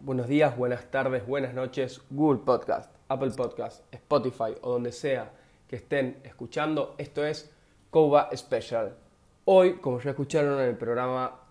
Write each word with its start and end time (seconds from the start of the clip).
Buenos 0.00 0.26
días, 0.26 0.56
buenas 0.56 0.90
tardes, 0.90 1.24
buenas 1.24 1.54
noches, 1.54 2.02
Google 2.10 2.40
Podcast, 2.44 2.92
Apple 3.06 3.30
Podcast, 3.36 3.84
Spotify 3.94 4.56
o 4.62 4.72
donde 4.72 4.90
sea 4.90 5.30
que 5.68 5.76
estén 5.76 6.20
escuchando. 6.24 6.96
Esto 6.98 7.24
es 7.24 7.54
Koba 7.90 8.28
Special. 8.36 8.96
Hoy, 9.44 9.74
como 9.74 10.00
ya 10.00 10.10
escucharon 10.10 10.60
en 10.60 10.68
el 10.70 10.76
programa 10.76 11.42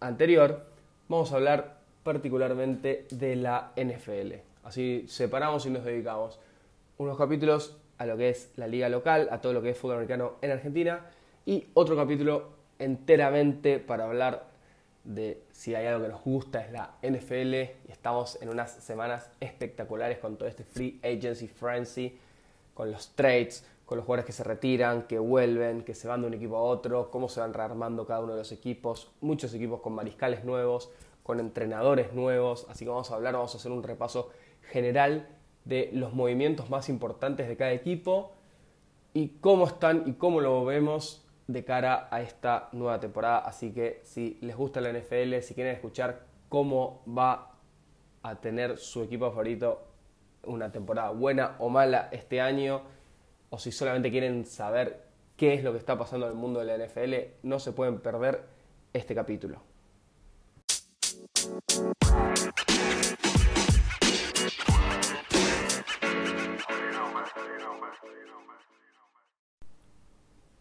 anterior, 0.00 0.66
vamos 1.08 1.32
a 1.32 1.36
hablar 1.36 1.78
particularmente 2.02 3.06
de 3.10 3.36
la 3.36 3.72
NFL. 3.76 4.34
Así 4.64 5.04
separamos 5.06 5.66
y 5.66 5.70
nos 5.70 5.84
dedicamos 5.84 6.40
unos 6.98 7.16
capítulos 7.16 7.76
a 8.02 8.06
lo 8.06 8.16
que 8.16 8.30
es 8.30 8.50
la 8.56 8.66
liga 8.66 8.88
local, 8.88 9.28
a 9.30 9.40
todo 9.40 9.52
lo 9.52 9.62
que 9.62 9.70
es 9.70 9.78
fútbol 9.78 9.96
americano 9.96 10.32
en 10.42 10.50
Argentina. 10.50 11.06
Y 11.46 11.68
otro 11.74 11.96
capítulo 11.96 12.50
enteramente 12.78 13.78
para 13.78 14.04
hablar 14.04 14.50
de 15.04 15.42
si 15.52 15.74
hay 15.74 15.86
algo 15.86 16.02
que 16.02 16.08
nos 16.08 16.22
gusta 16.22 16.64
es 16.64 16.72
la 16.72 16.94
NFL 17.02 17.54
y 17.54 17.90
estamos 17.90 18.40
en 18.42 18.48
unas 18.48 18.72
semanas 18.72 19.30
espectaculares 19.40 20.18
con 20.18 20.36
todo 20.36 20.48
este 20.48 20.64
free 20.64 21.00
agency 21.02 21.46
frenzy, 21.46 22.18
con 22.74 22.90
los 22.90 23.10
trades, 23.14 23.64
con 23.84 23.98
los 23.98 24.04
jugadores 24.04 24.26
que 24.26 24.32
se 24.32 24.42
retiran, 24.42 25.02
que 25.02 25.18
vuelven, 25.18 25.82
que 25.82 25.94
se 25.94 26.08
van 26.08 26.22
de 26.22 26.26
un 26.26 26.34
equipo 26.34 26.56
a 26.56 26.62
otro, 26.62 27.08
cómo 27.10 27.28
se 27.28 27.38
van 27.38 27.54
rearmando 27.54 28.04
cada 28.04 28.20
uno 28.20 28.32
de 28.32 28.38
los 28.38 28.50
equipos, 28.50 29.12
muchos 29.20 29.54
equipos 29.54 29.80
con 29.80 29.92
mariscales 29.92 30.44
nuevos, 30.44 30.90
con 31.22 31.38
entrenadores 31.38 32.12
nuevos, 32.14 32.66
así 32.68 32.84
que 32.84 32.90
vamos 32.90 33.12
a 33.12 33.14
hablar, 33.14 33.34
vamos 33.34 33.54
a 33.54 33.58
hacer 33.58 33.70
un 33.70 33.84
repaso 33.84 34.30
general 34.70 35.28
de 35.64 35.90
los 35.92 36.12
movimientos 36.12 36.70
más 36.70 36.88
importantes 36.88 37.48
de 37.48 37.56
cada 37.56 37.72
equipo 37.72 38.32
y 39.14 39.28
cómo 39.40 39.66
están 39.66 40.04
y 40.06 40.14
cómo 40.14 40.40
lo 40.40 40.64
vemos 40.64 41.24
de 41.46 41.64
cara 41.64 42.08
a 42.10 42.20
esta 42.22 42.68
nueva 42.72 43.00
temporada. 43.00 43.38
Así 43.38 43.72
que 43.72 44.00
si 44.04 44.38
les 44.40 44.56
gusta 44.56 44.80
la 44.80 44.92
NFL, 44.92 45.40
si 45.40 45.54
quieren 45.54 45.74
escuchar 45.74 46.26
cómo 46.48 47.02
va 47.06 47.52
a 48.22 48.36
tener 48.36 48.78
su 48.78 49.02
equipo 49.02 49.30
favorito 49.30 49.88
una 50.44 50.72
temporada 50.72 51.10
buena 51.10 51.56
o 51.58 51.68
mala 51.68 52.08
este 52.10 52.40
año, 52.40 52.82
o 53.50 53.58
si 53.58 53.70
solamente 53.70 54.10
quieren 54.10 54.44
saber 54.44 55.04
qué 55.36 55.54
es 55.54 55.62
lo 55.62 55.72
que 55.72 55.78
está 55.78 55.98
pasando 55.98 56.26
en 56.26 56.32
el 56.32 56.38
mundo 56.38 56.60
de 56.60 56.66
la 56.66 56.84
NFL, 56.84 57.46
no 57.46 57.58
se 57.58 57.72
pueden 57.72 58.00
perder 58.00 58.42
este 58.92 59.14
capítulo. 59.14 59.71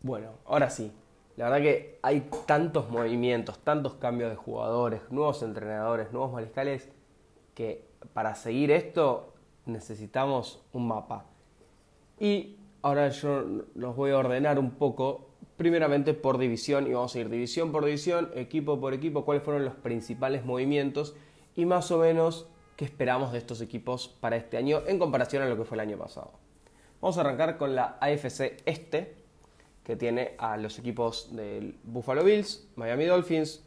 Bueno, 0.04 0.32
ahora 0.46 0.70
sí. 0.70 0.92
La 1.38 1.46
verdad 1.46 1.62
que 1.62 2.00
hay 2.02 2.30
tantos 2.46 2.90
movimientos, 2.90 3.60
tantos 3.60 3.96
cambios 3.96 4.30
de 4.30 4.36
jugadores, 4.36 5.02
nuevos 5.10 5.42
entrenadores, 5.44 6.12
nuevos 6.12 6.34
mariscales, 6.34 6.90
que 7.56 7.88
para 8.14 8.36
seguir 8.36 8.72
esto 8.72 9.34
necesitamos 9.66 10.62
un 10.74 10.88
mapa. 10.88 11.26
Y 12.20 12.58
ahora 12.82 13.10
yo 13.10 13.44
los 13.76 13.96
voy 13.96 14.12
a 14.12 14.18
ordenar 14.18 14.60
un 14.60 14.72
poco, 14.72 15.30
primeramente 15.58 16.14
por 16.14 16.38
división, 16.38 16.88
y 16.88 16.94
vamos 16.94 17.16
a 17.16 17.20
ir 17.20 17.30
división 17.30 17.72
por 17.72 17.86
división, 17.86 18.30
equipo 18.36 18.80
por 18.80 18.94
equipo, 18.94 19.24
cuáles 19.24 19.44
fueron 19.44 19.66
los 19.66 19.76
principales 19.76 20.44
movimientos 20.46 21.16
y 21.56 21.66
más 21.66 21.92
o 21.92 22.00
menos 22.00 22.48
qué 22.76 22.86
esperamos 22.86 23.32
de 23.32 23.38
estos 23.38 23.62
equipos 23.62 24.08
para 24.08 24.36
este 24.36 24.58
año 24.58 24.82
en 24.88 25.00
comparación 25.00 25.44
a 25.44 25.48
lo 25.48 25.58
que 25.58 25.64
fue 25.64 25.76
el 25.76 25.82
año 25.82 25.98
pasado. 25.98 26.32
Vamos 27.02 27.18
a 27.18 27.22
arrancar 27.22 27.58
con 27.58 27.76
la 27.76 27.98
AFC 28.00 28.62
Este, 28.66 29.21
que 29.84 29.96
tiene 29.96 30.36
a 30.38 30.58
los 30.58 30.78
equipos 30.80 31.36
del 31.36 31.76
Buffalo 31.84 32.24
Bills, 32.24 32.68
Miami 32.76 33.06
Dolphins, 33.06 33.64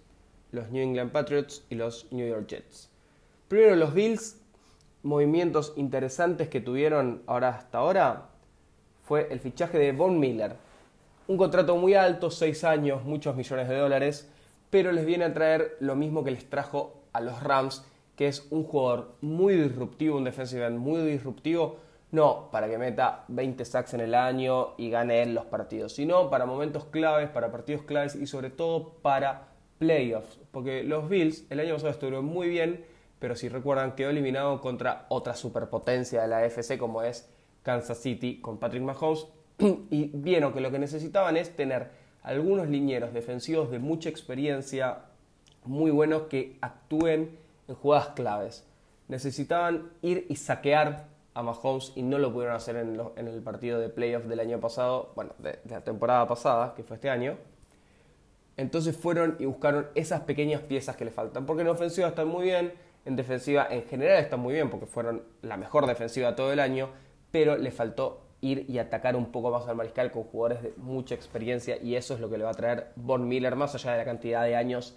los 0.52 0.70
New 0.70 0.82
England 0.82 1.10
Patriots 1.10 1.64
y 1.68 1.74
los 1.74 2.06
New 2.12 2.26
York 2.26 2.46
Jets. 2.46 2.90
Primero 3.48 3.76
los 3.76 3.92
Bills, 3.94 4.40
movimientos 5.02 5.72
interesantes 5.76 6.48
que 6.48 6.60
tuvieron 6.60 7.22
ahora 7.26 7.50
hasta 7.50 7.78
ahora 7.78 8.28
fue 9.04 9.28
el 9.30 9.40
fichaje 9.40 9.78
de 9.78 9.92
Von 9.92 10.18
Miller. 10.18 10.56
Un 11.26 11.36
contrato 11.36 11.76
muy 11.76 11.94
alto, 11.94 12.30
6 12.30 12.64
años, 12.64 13.04
muchos 13.04 13.36
millones 13.36 13.68
de 13.68 13.76
dólares, 13.76 14.30
pero 14.70 14.92
les 14.92 15.04
viene 15.04 15.24
a 15.24 15.34
traer 15.34 15.76
lo 15.80 15.94
mismo 15.94 16.24
que 16.24 16.30
les 16.30 16.48
trajo 16.48 17.02
a 17.12 17.20
los 17.20 17.42
Rams, 17.42 17.84
que 18.16 18.28
es 18.28 18.46
un 18.50 18.64
jugador 18.64 19.14
muy 19.20 19.54
disruptivo, 19.54 20.16
un 20.16 20.24
defensive 20.24 20.68
muy 20.70 21.02
disruptivo, 21.02 21.78
no 22.10 22.50
para 22.50 22.68
que 22.68 22.78
meta 22.78 23.24
20 23.28 23.64
sacks 23.64 23.94
en 23.94 24.00
el 24.00 24.14
año 24.14 24.74
y 24.76 24.90
gane 24.90 25.22
él 25.22 25.34
los 25.34 25.46
partidos, 25.46 25.92
sino 25.92 26.30
para 26.30 26.46
momentos 26.46 26.84
claves, 26.86 27.28
para 27.30 27.50
partidos 27.50 27.82
claves 27.82 28.14
y 28.14 28.26
sobre 28.26 28.50
todo 28.50 28.94
para 29.02 29.48
playoffs. 29.78 30.38
Porque 30.50 30.84
los 30.84 31.08
Bills 31.08 31.44
el 31.50 31.60
año 31.60 31.74
pasado 31.74 31.90
estuvieron 31.90 32.24
muy 32.24 32.48
bien, 32.48 32.84
pero 33.18 33.36
si 33.36 33.48
recuerdan 33.48 33.94
quedó 33.94 34.10
eliminado 34.10 34.60
contra 34.60 35.06
otra 35.08 35.34
superpotencia 35.34 36.22
de 36.22 36.28
la 36.28 36.38
AFC 36.38 36.78
como 36.78 37.02
es 37.02 37.28
Kansas 37.62 37.98
City 37.98 38.40
con 38.40 38.58
Patrick 38.58 38.82
Mahomes 38.82 39.26
y 39.58 40.10
vieron 40.14 40.52
que 40.52 40.60
lo 40.60 40.70
que 40.70 40.78
necesitaban 40.78 41.36
es 41.36 41.56
tener 41.56 41.90
algunos 42.22 42.68
linieros 42.68 43.12
defensivos 43.12 43.70
de 43.70 43.78
mucha 43.78 44.08
experiencia, 44.08 44.98
muy 45.64 45.90
buenos 45.90 46.22
que 46.22 46.56
actúen 46.60 47.38
en 47.68 47.74
jugadas 47.74 48.08
claves. 48.16 48.66
Necesitaban 49.08 49.90
ir 50.00 50.26
y 50.28 50.36
saquear 50.36 51.06
a 51.34 51.42
Mahomes 51.42 51.92
y 51.96 52.02
no 52.02 52.18
lo 52.18 52.32
pudieron 52.32 52.56
hacer 52.56 52.76
en, 52.76 53.00
el 53.16 53.42
partido 53.42 53.80
de 53.80 53.88
playoff 53.88 54.24
del 54.24 54.40
año 54.40 54.60
pasado, 54.60 55.12
bueno, 55.16 55.32
de, 55.38 55.58
la 55.68 55.82
temporada 55.82 56.26
pasada, 56.28 56.74
que 56.74 56.84
fue 56.84 56.96
este 56.96 57.10
año. 57.10 57.36
Entonces 58.56 58.96
fueron 58.96 59.36
y 59.40 59.46
buscaron 59.46 59.88
esas 59.96 60.22
pequeñas 60.22 60.60
piezas 60.62 60.96
que 60.96 61.04
le 61.04 61.10
faltan, 61.10 61.44
porque 61.44 61.62
en 61.62 61.68
ofensiva 61.68 62.08
están 62.08 62.28
muy 62.28 62.44
bien, 62.44 62.72
en 63.04 63.16
defensiva 63.16 63.66
en 63.68 63.82
general 63.82 64.22
están 64.22 64.40
muy 64.40 64.54
bien, 64.54 64.70
porque 64.70 64.86
fueron 64.86 65.22
la 65.42 65.56
mejor 65.56 65.86
defensiva 65.86 66.36
todo 66.36 66.52
el 66.52 66.60
año, 66.60 66.88
pero 67.32 67.56
le 67.56 67.72
faltó 67.72 68.20
ir 68.40 68.66
y 68.68 68.78
atacar 68.78 69.16
un 69.16 69.32
poco 69.32 69.50
más 69.50 69.66
al 69.66 69.74
mariscal 69.74 70.12
con 70.12 70.24
jugadores 70.24 70.62
de 70.62 70.74
mucha 70.76 71.14
experiencia 71.14 71.78
y 71.82 71.96
eso 71.96 72.14
es 72.14 72.20
lo 72.20 72.30
que 72.30 72.38
le 72.38 72.44
va 72.44 72.50
a 72.50 72.54
traer 72.54 72.92
Von 72.94 73.26
Miller, 73.26 73.56
más 73.56 73.74
allá 73.74 73.92
de 73.92 73.98
la 73.98 74.04
cantidad 74.04 74.44
de 74.44 74.54
años 74.54 74.94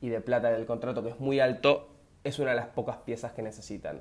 y 0.00 0.08
de 0.10 0.20
plata 0.20 0.50
del 0.50 0.66
contrato 0.66 1.02
que 1.02 1.08
es 1.08 1.18
muy 1.18 1.40
alto, 1.40 1.88
es 2.22 2.38
una 2.38 2.50
de 2.50 2.56
las 2.56 2.66
pocas 2.66 2.98
piezas 2.98 3.32
que 3.32 3.42
necesitan. 3.42 4.00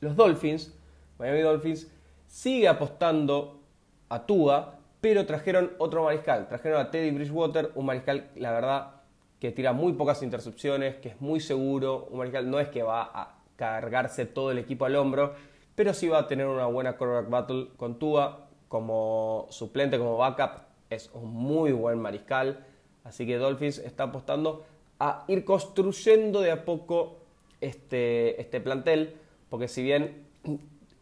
Los 0.00 0.16
Dolphins 0.16 0.72
Miami 1.18 1.40
Dolphins 1.40 1.90
sigue 2.26 2.68
apostando 2.68 3.60
a 4.08 4.26
Tua, 4.26 4.78
pero 5.00 5.26
trajeron 5.26 5.72
otro 5.78 6.04
mariscal. 6.04 6.48
Trajeron 6.48 6.80
a 6.80 6.90
Teddy 6.90 7.10
Bridgewater, 7.10 7.70
un 7.74 7.86
mariscal, 7.86 8.30
la 8.36 8.52
verdad, 8.52 8.90
que 9.38 9.50
tira 9.52 9.72
muy 9.72 9.92
pocas 9.92 10.22
intercepciones, 10.22 10.96
que 10.96 11.10
es 11.10 11.20
muy 11.20 11.40
seguro. 11.40 12.08
Un 12.10 12.18
mariscal 12.18 12.50
no 12.50 12.58
es 12.58 12.68
que 12.68 12.82
va 12.82 13.02
a 13.02 13.38
cargarse 13.56 14.26
todo 14.26 14.50
el 14.50 14.58
equipo 14.58 14.84
al 14.84 14.96
hombro, 14.96 15.34
pero 15.74 15.94
sí 15.94 16.08
va 16.08 16.20
a 16.20 16.26
tener 16.26 16.46
una 16.46 16.66
buena 16.66 16.96
quarterback 16.96 17.30
battle 17.30 17.68
con 17.76 17.98
Tua 17.98 18.48
como 18.68 19.46
suplente, 19.50 19.98
como 19.98 20.16
backup. 20.16 20.62
Es 20.90 21.10
un 21.12 21.30
muy 21.30 21.72
buen 21.72 21.98
mariscal. 22.00 22.64
Así 23.04 23.26
que 23.26 23.36
Dolphins 23.36 23.78
está 23.78 24.04
apostando 24.04 24.64
a 24.98 25.24
ir 25.28 25.44
construyendo 25.44 26.40
de 26.40 26.50
a 26.50 26.64
poco 26.64 27.18
este, 27.60 28.40
este 28.40 28.60
plantel, 28.60 29.16
porque 29.50 29.68
si 29.68 29.82
bien 29.82 30.26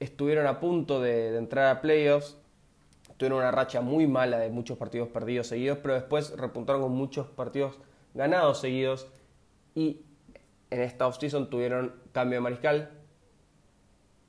estuvieron 0.03 0.47
a 0.47 0.61
punto 0.61 1.01
de, 1.01 1.37
entrar 1.37 1.77
a 1.77 1.81
playoffs, 1.81 2.37
tuvieron 3.17 3.39
una 3.39 3.51
racha 3.51 3.81
muy 3.81 4.07
mala 4.07 4.39
de 4.39 4.51
muchos 4.51 4.77
partidos 4.77 5.09
perdidos 5.09 5.47
seguidos, 5.47 5.79
pero 5.79 5.95
después 5.95 6.37
repuntaron 6.37 6.83
con 6.83 6.93
muchos 6.93 7.29
partidos 7.29 7.79
ganados 8.15 8.61
seguidos 8.61 9.09
y 9.75 10.03
en 10.71 10.81
esta 10.81 11.07
offseason 11.07 11.51
tuvieron 11.51 11.95
cambio 12.13 12.39
de 12.39 12.41
mariscal. 12.41 12.91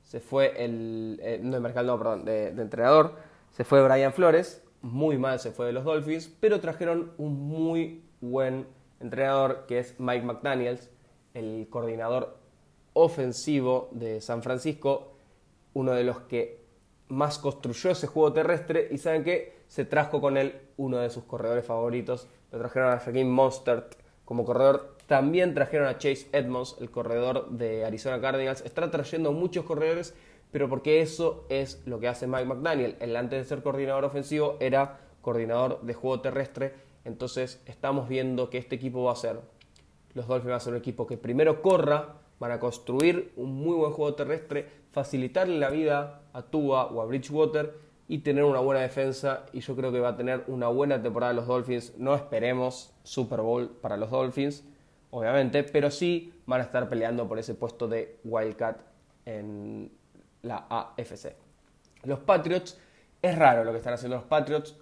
Se 0.02 0.20
fue 0.20 0.64
el. 0.64 1.18
Eh, 1.22 1.40
no 1.42 1.54
de 1.54 1.60
mariscal, 1.60 1.86
no, 1.86 1.98
perdón, 1.98 2.24
de, 2.24 2.52
de, 2.52 2.62
entrenador. 2.62 3.16
Se 3.50 3.64
fue 3.64 3.82
Brian 3.82 4.12
Flores. 4.12 4.62
Muy 4.82 5.16
mal 5.16 5.40
se 5.40 5.50
fue 5.50 5.66
de 5.66 5.72
los 5.72 5.84
Dolphins. 5.84 6.28
Pero 6.40 6.60
trajeron 6.60 7.12
un 7.16 7.48
muy 7.48 8.04
buen 8.20 8.66
entrenador 9.00 9.64
que 9.66 9.78
es 9.78 9.98
Mike 9.98 10.24
McDaniels, 10.24 10.90
el 11.32 11.66
coordinador 11.70 12.36
ofensivo 12.92 13.88
de 13.92 14.20
San 14.20 14.42
Francisco 14.42 15.13
uno 15.74 15.92
de 15.92 16.04
los 16.04 16.20
que 16.20 16.64
más 17.08 17.38
construyó 17.38 17.90
ese 17.90 18.06
juego 18.06 18.32
terrestre 18.32 18.88
y 18.90 18.98
saben 18.98 19.24
que 19.24 19.64
se 19.68 19.84
trajo 19.84 20.20
con 20.20 20.36
él 20.36 20.60
uno 20.76 20.98
de 20.98 21.10
sus 21.10 21.24
corredores 21.24 21.64
favoritos. 21.64 22.28
Lo 22.50 22.58
trajeron 22.58 22.92
a 22.92 22.98
Jaquim 22.98 23.28
Monstert 23.28 23.96
como 24.24 24.44
corredor. 24.44 24.96
También 25.06 25.54
trajeron 25.54 25.86
a 25.86 25.98
Chase 25.98 26.28
Edmonds, 26.32 26.76
el 26.80 26.90
corredor 26.90 27.50
de 27.50 27.84
Arizona 27.84 28.20
Cardinals. 28.20 28.62
Están 28.62 28.90
trayendo 28.90 29.32
muchos 29.32 29.64
corredores, 29.64 30.14
pero 30.50 30.68
porque 30.68 31.02
eso 31.02 31.44
es 31.48 31.82
lo 31.86 32.00
que 32.00 32.08
hace 32.08 32.26
Mike 32.26 32.46
McDaniel. 32.46 32.96
Él 33.00 33.16
antes 33.16 33.42
de 33.42 33.48
ser 33.48 33.62
coordinador 33.62 34.04
ofensivo 34.04 34.56
era 34.60 35.00
coordinador 35.20 35.82
de 35.82 35.94
juego 35.94 36.20
terrestre. 36.20 36.74
Entonces 37.04 37.62
estamos 37.66 38.08
viendo 38.08 38.48
que 38.48 38.58
este 38.58 38.76
equipo 38.76 39.04
va 39.04 39.12
a 39.12 39.16
ser, 39.16 39.40
los 40.14 40.26
Dolphins 40.26 40.48
van 40.48 40.56
a 40.56 40.60
ser 40.60 40.72
un 40.72 40.78
equipo 40.78 41.06
que 41.06 41.18
primero 41.18 41.60
corra, 41.60 42.14
van 42.38 42.52
a 42.52 42.60
construir 42.60 43.32
un 43.36 43.54
muy 43.54 43.74
buen 43.74 43.92
juego 43.92 44.14
terrestre, 44.14 44.68
facilitarle 44.90 45.58
la 45.58 45.70
vida 45.70 46.22
a 46.32 46.42
Tua 46.42 46.86
o 46.86 47.00
a 47.00 47.06
Bridgewater 47.06 47.74
y 48.08 48.18
tener 48.18 48.44
una 48.44 48.60
buena 48.60 48.80
defensa. 48.80 49.46
Y 49.52 49.60
yo 49.60 49.74
creo 49.76 49.92
que 49.92 50.00
va 50.00 50.10
a 50.10 50.16
tener 50.16 50.44
una 50.46 50.68
buena 50.68 51.02
temporada 51.02 51.32
los 51.32 51.46
Dolphins. 51.46 51.94
No 51.98 52.14
esperemos 52.14 52.92
Super 53.02 53.40
Bowl 53.40 53.68
para 53.68 53.96
los 53.96 54.10
Dolphins, 54.10 54.64
obviamente, 55.10 55.64
pero 55.64 55.90
sí 55.90 56.32
van 56.46 56.60
a 56.60 56.64
estar 56.64 56.88
peleando 56.88 57.26
por 57.28 57.38
ese 57.38 57.54
puesto 57.54 57.88
de 57.88 58.18
Wildcat 58.24 58.78
en 59.24 59.90
la 60.42 60.66
AFC. 60.68 61.34
Los 62.04 62.18
Patriots, 62.20 62.78
es 63.22 63.38
raro 63.38 63.64
lo 63.64 63.72
que 63.72 63.78
están 63.78 63.94
haciendo 63.94 64.16
los 64.16 64.26
Patriots. 64.26 64.76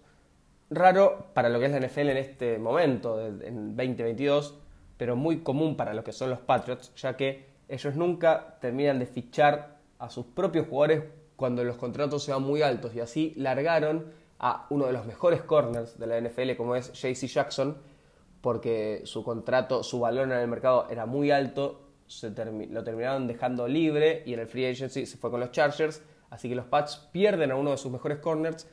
Raro 0.70 1.26
para 1.34 1.48
lo 1.48 1.60
que 1.60 1.66
es 1.66 1.72
la 1.72 1.80
NFL 1.86 2.10
en 2.10 2.16
este 2.16 2.58
momento, 2.58 3.20
en 3.20 3.76
2022, 3.76 4.58
pero 5.02 5.16
muy 5.16 5.40
común 5.40 5.74
para 5.76 5.94
lo 5.94 6.04
que 6.04 6.12
son 6.12 6.30
los 6.30 6.38
Patriots, 6.38 6.92
ya 6.94 7.16
que 7.16 7.44
ellos 7.66 7.96
nunca 7.96 8.56
terminan 8.60 9.00
de 9.00 9.06
fichar 9.06 9.78
a 9.98 10.08
sus 10.08 10.26
propios 10.26 10.68
jugadores 10.68 11.02
cuando 11.34 11.64
los 11.64 11.76
contratos 11.76 12.22
sean 12.22 12.44
muy 12.44 12.62
altos 12.62 12.94
y 12.94 13.00
así 13.00 13.34
largaron 13.36 14.12
a 14.38 14.68
uno 14.70 14.86
de 14.86 14.92
los 14.92 15.04
mejores 15.04 15.42
corners 15.42 15.98
de 15.98 16.06
la 16.06 16.20
NFL 16.20 16.54
como 16.56 16.76
es 16.76 16.92
JC 16.92 17.26
Jackson 17.26 17.78
porque 18.42 19.00
su 19.02 19.24
contrato, 19.24 19.82
su 19.82 19.98
valor 19.98 20.30
en 20.30 20.38
el 20.38 20.46
mercado 20.46 20.86
era 20.88 21.04
muy 21.04 21.32
alto, 21.32 21.80
se 22.06 22.28
lo 22.28 22.84
terminaron 22.84 23.26
dejando 23.26 23.66
libre 23.66 24.22
y 24.24 24.34
en 24.34 24.38
el 24.38 24.46
free 24.46 24.66
agency 24.66 25.04
se 25.04 25.18
fue 25.18 25.32
con 25.32 25.40
los 25.40 25.50
Chargers, 25.50 26.00
así 26.30 26.48
que 26.48 26.54
los 26.54 26.66
Pats 26.66 27.08
pierden 27.10 27.50
a 27.50 27.56
uno 27.56 27.72
de 27.72 27.76
sus 27.76 27.90
mejores 27.90 28.18
corners, 28.18 28.68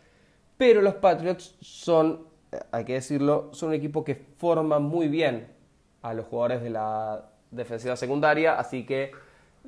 pero 0.57 0.83
los 0.83 0.93
Patriots 0.93 1.55
son, 1.59 2.27
eh, 2.51 2.59
hay 2.71 2.85
que 2.85 2.93
decirlo, 2.93 3.49
son 3.51 3.69
un 3.69 3.75
equipo 3.75 4.03
que 4.03 4.13
forma 4.13 4.77
muy 4.77 5.07
bien 5.07 5.57
a 6.01 6.13
los 6.13 6.25
jugadores 6.28 6.62
de 6.62 6.69
la 6.69 7.30
defensiva 7.51 7.96
secundaria, 7.96 8.60
así 8.60 8.86
que 8.86 9.12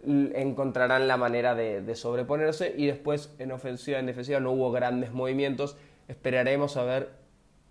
encontrarán 0.06 1.08
la 1.08 1.18
manera 1.18 1.56
de, 1.56 1.96
sobreponerse 1.96 2.74
y 2.76 2.88
después 2.88 3.34
en 3.40 3.52
ofensiva 3.52 4.00
en 4.00 4.06
defensiva 4.06 4.40
no 4.40 4.52
hubo 4.52 4.72
grandes 4.72 5.12
movimientos. 5.12 5.78
Esperaremos 6.08 6.78
a 6.78 6.84
ver 6.84 7.10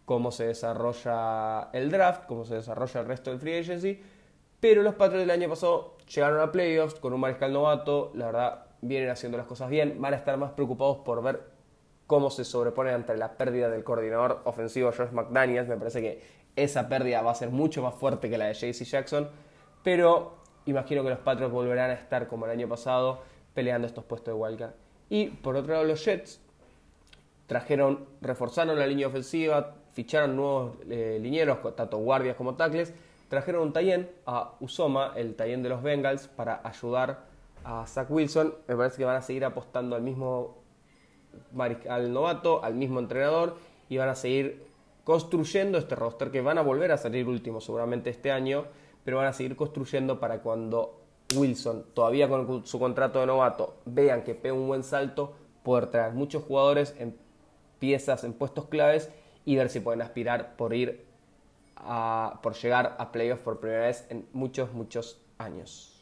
cómo 0.05 0.31
se 0.31 0.47
desarrolla 0.47 1.71
el 1.73 1.91
draft, 1.91 2.27
cómo 2.27 2.45
se 2.45 2.57
desarrolla 2.57 3.01
el 3.01 3.07
resto 3.07 3.31
del 3.31 3.41
free 3.41 3.59
agency. 3.59 4.01
Pero 4.61 4.83
los 4.83 4.95
Patriots 4.95 5.27
del 5.27 5.31
año 5.31 5.49
pasado 5.49 5.97
llegaron 6.15 6.41
a 6.41 6.53
playoffs 6.53 6.95
con 7.01 7.13
un 7.13 7.21
mariscal 7.21 7.53
novato, 7.53 8.13
la 8.15 8.27
verdad 8.27 8.67
vienen 8.83 9.11
haciendo 9.11 9.39
las 9.39 9.47
cosas 9.47 9.71
bien, 9.71 10.01
van 10.01 10.15
a 10.15 10.17
estar 10.17 10.37
más 10.37 10.53
preocupados 10.53 10.99
por 10.99 11.23
ver 11.23 11.43
cómo 12.07 12.29
se 12.31 12.45
sobreponen 12.45 12.95
ante 12.95 13.17
la 13.17 13.37
pérdida 13.37 13.69
del 13.69 13.85
coordinador 13.85 14.41
ofensivo 14.45 14.91
Josh 14.91 15.13
McDaniels. 15.13 15.69
Me 15.69 15.77
parece 15.77 16.03
que 16.03 16.21
esa 16.63 16.89
pérdida 16.89 17.23
va 17.23 17.33
a 17.33 17.35
ser 17.35 17.51
mucho 17.51 17.83
más 17.83 17.95
fuerte 17.95 18.31
que 18.31 18.39
la 18.39 18.47
de 18.47 18.55
JC 18.55 18.85
Jackson, 18.85 19.29
pero 19.83 20.35
imagino 20.67 21.03
que 21.03 21.11
los 21.11 21.19
Patriots 21.19 21.53
volverán 21.53 21.91
a 21.91 21.95
estar 21.95 22.29
como 22.29 22.47
el 22.47 22.53
año 22.53 22.69
pasado 22.69 23.23
peleando 23.55 23.87
estos 23.87 24.05
puestos 24.05 24.35
de 24.35 24.41
wildcard. 24.41 24.73
Y 25.09 25.27
por 25.27 25.57
otro 25.57 25.73
lado 25.73 25.85
los 25.85 26.05
Jets 26.05 26.41
trajeron, 27.47 28.07
reforzaron 28.21 28.79
la 28.79 28.87
línea 28.87 29.09
ofensiva, 29.09 29.75
ficharon 29.93 30.37
nuevos 30.37 30.77
eh, 30.89 31.19
linieros, 31.21 31.59
tanto 31.75 31.99
guardias 31.99 32.37
como 32.37 32.55
tackles, 32.55 32.95
trajeron 33.29 33.63
un 33.63 33.73
Tayen 33.73 34.11
a 34.27 34.55
Usoma, 34.61 35.13
el 35.17 35.35
Tayen 35.35 35.63
de 35.63 35.69
los 35.69 35.83
Bengals, 35.83 36.29
para 36.29 36.61
ayudar 36.65 37.25
a 37.65 37.87
Zach 37.87 38.11
Wilson. 38.11 38.55
Me 38.69 38.77
parece 38.77 38.99
que 38.99 39.05
van 39.05 39.17
a 39.17 39.23
seguir 39.23 39.45
apostando 39.45 39.97
al 39.97 40.03
mismo 40.03 40.61
al 41.89 42.13
novato, 42.13 42.63
al 42.65 42.75
mismo 42.75 43.01
entrenador 43.01 43.57
y 43.89 43.97
van 43.97 44.09
a 44.09 44.15
seguir 44.15 44.70
construyendo 45.05 45.79
este 45.79 45.95
roster 45.95 46.31
que 46.31 46.41
van 46.41 46.59
a 46.59 46.63
volver 46.63 46.93
a 46.93 46.99
salir 46.99 47.27
último 47.27 47.61
seguramente 47.61 48.11
este 48.11 48.31
año 48.31 48.67
pero 49.05 49.19
van 49.19 49.27
a 49.27 49.33
seguir 49.33 49.57
construyendo 49.57 50.21
para 50.21 50.41
cuando 50.41 51.01
Wilson, 51.35 51.87
todavía 51.95 52.29
con 52.29 52.67
su 52.67 52.79
contrato 52.79 53.21
de 53.21 53.27
novato, 53.27 53.77
vean 53.85 54.23
que 54.25 54.35
pega 54.35 54.55
un 54.55 54.67
buen 54.67 54.83
salto, 54.83 55.35
poder 55.63 55.87
traer 55.87 56.13
muchos 56.13 56.45
jugadores 56.45 56.95
en 56.99 57.17
piezas, 57.79 58.25
en 58.25 58.33
puestos 58.33 58.67
claves 58.67 59.11
y 59.45 59.57
ver 59.57 59.71
si 59.71 59.81
pueden 59.81 60.03
aspirar 60.03 60.57
por 60.57 60.75
ir 60.75 61.05
a, 61.77 62.41
por 62.43 62.55
llegar 62.55 62.97
a 62.99 63.13
playoffs 63.13 63.43
por 63.43 63.61
primera 63.61 63.87
vez 63.87 64.07
en 64.11 64.27
muchos, 64.33 64.73
muchos 64.73 65.21
años. 65.39 65.97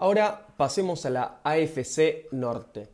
Ahora 0.00 0.46
pasemos 0.56 1.04
a 1.06 1.10
la 1.10 1.40
AFC 1.42 2.30
Norte, 2.30 2.88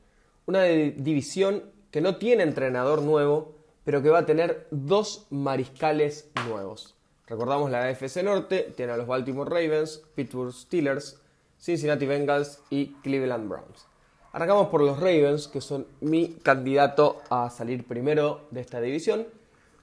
una 0.46 0.62
división 0.62 1.62
que 1.90 2.00
no 2.00 2.16
tiene 2.16 2.44
entrenador 2.44 3.02
nuevo, 3.02 3.52
pero 3.84 4.02
que 4.02 4.08
va 4.08 4.20
a 4.20 4.26
tener 4.26 4.66
dos 4.70 5.26
mariscales 5.28 6.30
nuevos. 6.48 6.94
Recordamos 7.26 7.70
la 7.70 7.82
AFC 7.82 8.22
Norte, 8.22 8.72
tiene 8.74 8.92
a 8.92 8.96
los 8.96 9.06
Baltimore 9.06 9.50
Ravens, 9.50 10.02
Pittsburgh 10.14 10.54
Steelers, 10.54 11.20
Cincinnati 11.60 12.06
Bengals 12.06 12.62
y 12.70 12.94
Cleveland 13.02 13.50
Browns. 13.50 13.86
Arrancamos 14.32 14.68
por 14.68 14.80
los 14.80 14.98
Ravens, 14.98 15.46
que 15.46 15.60
son 15.60 15.86
mi 16.00 16.28
candidato 16.42 17.20
a 17.28 17.50
salir 17.50 17.86
primero 17.86 18.46
de 18.50 18.62
esta 18.62 18.80
división. 18.80 19.26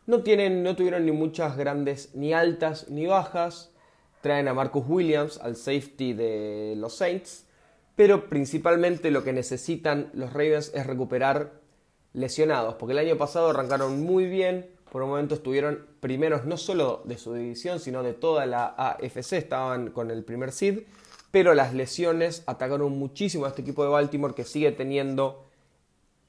No, 0.07 0.23
tienen, 0.23 0.63
no 0.63 0.75
tuvieron 0.75 1.06
ni 1.06 1.12
muchas 1.12 1.56
grandes, 1.56 2.15
ni 2.15 2.33
altas, 2.33 2.89
ni 2.89 3.06
bajas 3.06 3.70
traen 4.21 4.47
a 4.47 4.53
Marcus 4.53 4.83
Williams, 4.88 5.38
al 5.39 5.56
safety 5.56 6.13
de 6.13 6.75
los 6.77 6.95
Saints, 6.95 7.45
pero 7.95 8.29
principalmente 8.29 9.12
lo 9.12 9.23
que 9.23 9.33
necesitan 9.33 10.09
los 10.13 10.33
Ravens 10.33 10.71
es 10.73 10.85
recuperar 10.85 11.53
lesionados, 12.13 12.75
porque 12.75 12.94
el 12.94 13.00
año 13.00 13.18
pasado 13.18 13.50
arrancaron 13.50 14.01
muy 14.01 14.25
bien, 14.25 14.69
por 14.91 15.03
un 15.03 15.09
momento 15.09 15.35
estuvieron 15.35 15.85
primeros 16.00 16.45
no 16.45 16.57
solo 16.57 17.01
de 17.06 17.18
su 17.18 17.33
división, 17.33 17.79
sino 17.79 18.03
de 18.03 18.13
toda 18.13 18.45
la 18.45 18.65
AFC, 18.77 19.33
estaban 19.33 19.91
con 19.91 20.12
el 20.12 20.23
primer 20.23 20.51
seed, 20.51 20.83
pero 21.31 21.53
las 21.53 21.73
lesiones 21.73 22.44
atacaron 22.45 22.91
muchísimo 22.97 23.45
a 23.45 23.50
este 23.50 23.62
equipo 23.62 23.83
de 23.83 23.89
Baltimore 23.89 24.33
que 24.33 24.44
sigue 24.44 24.71
teniendo 24.71 25.45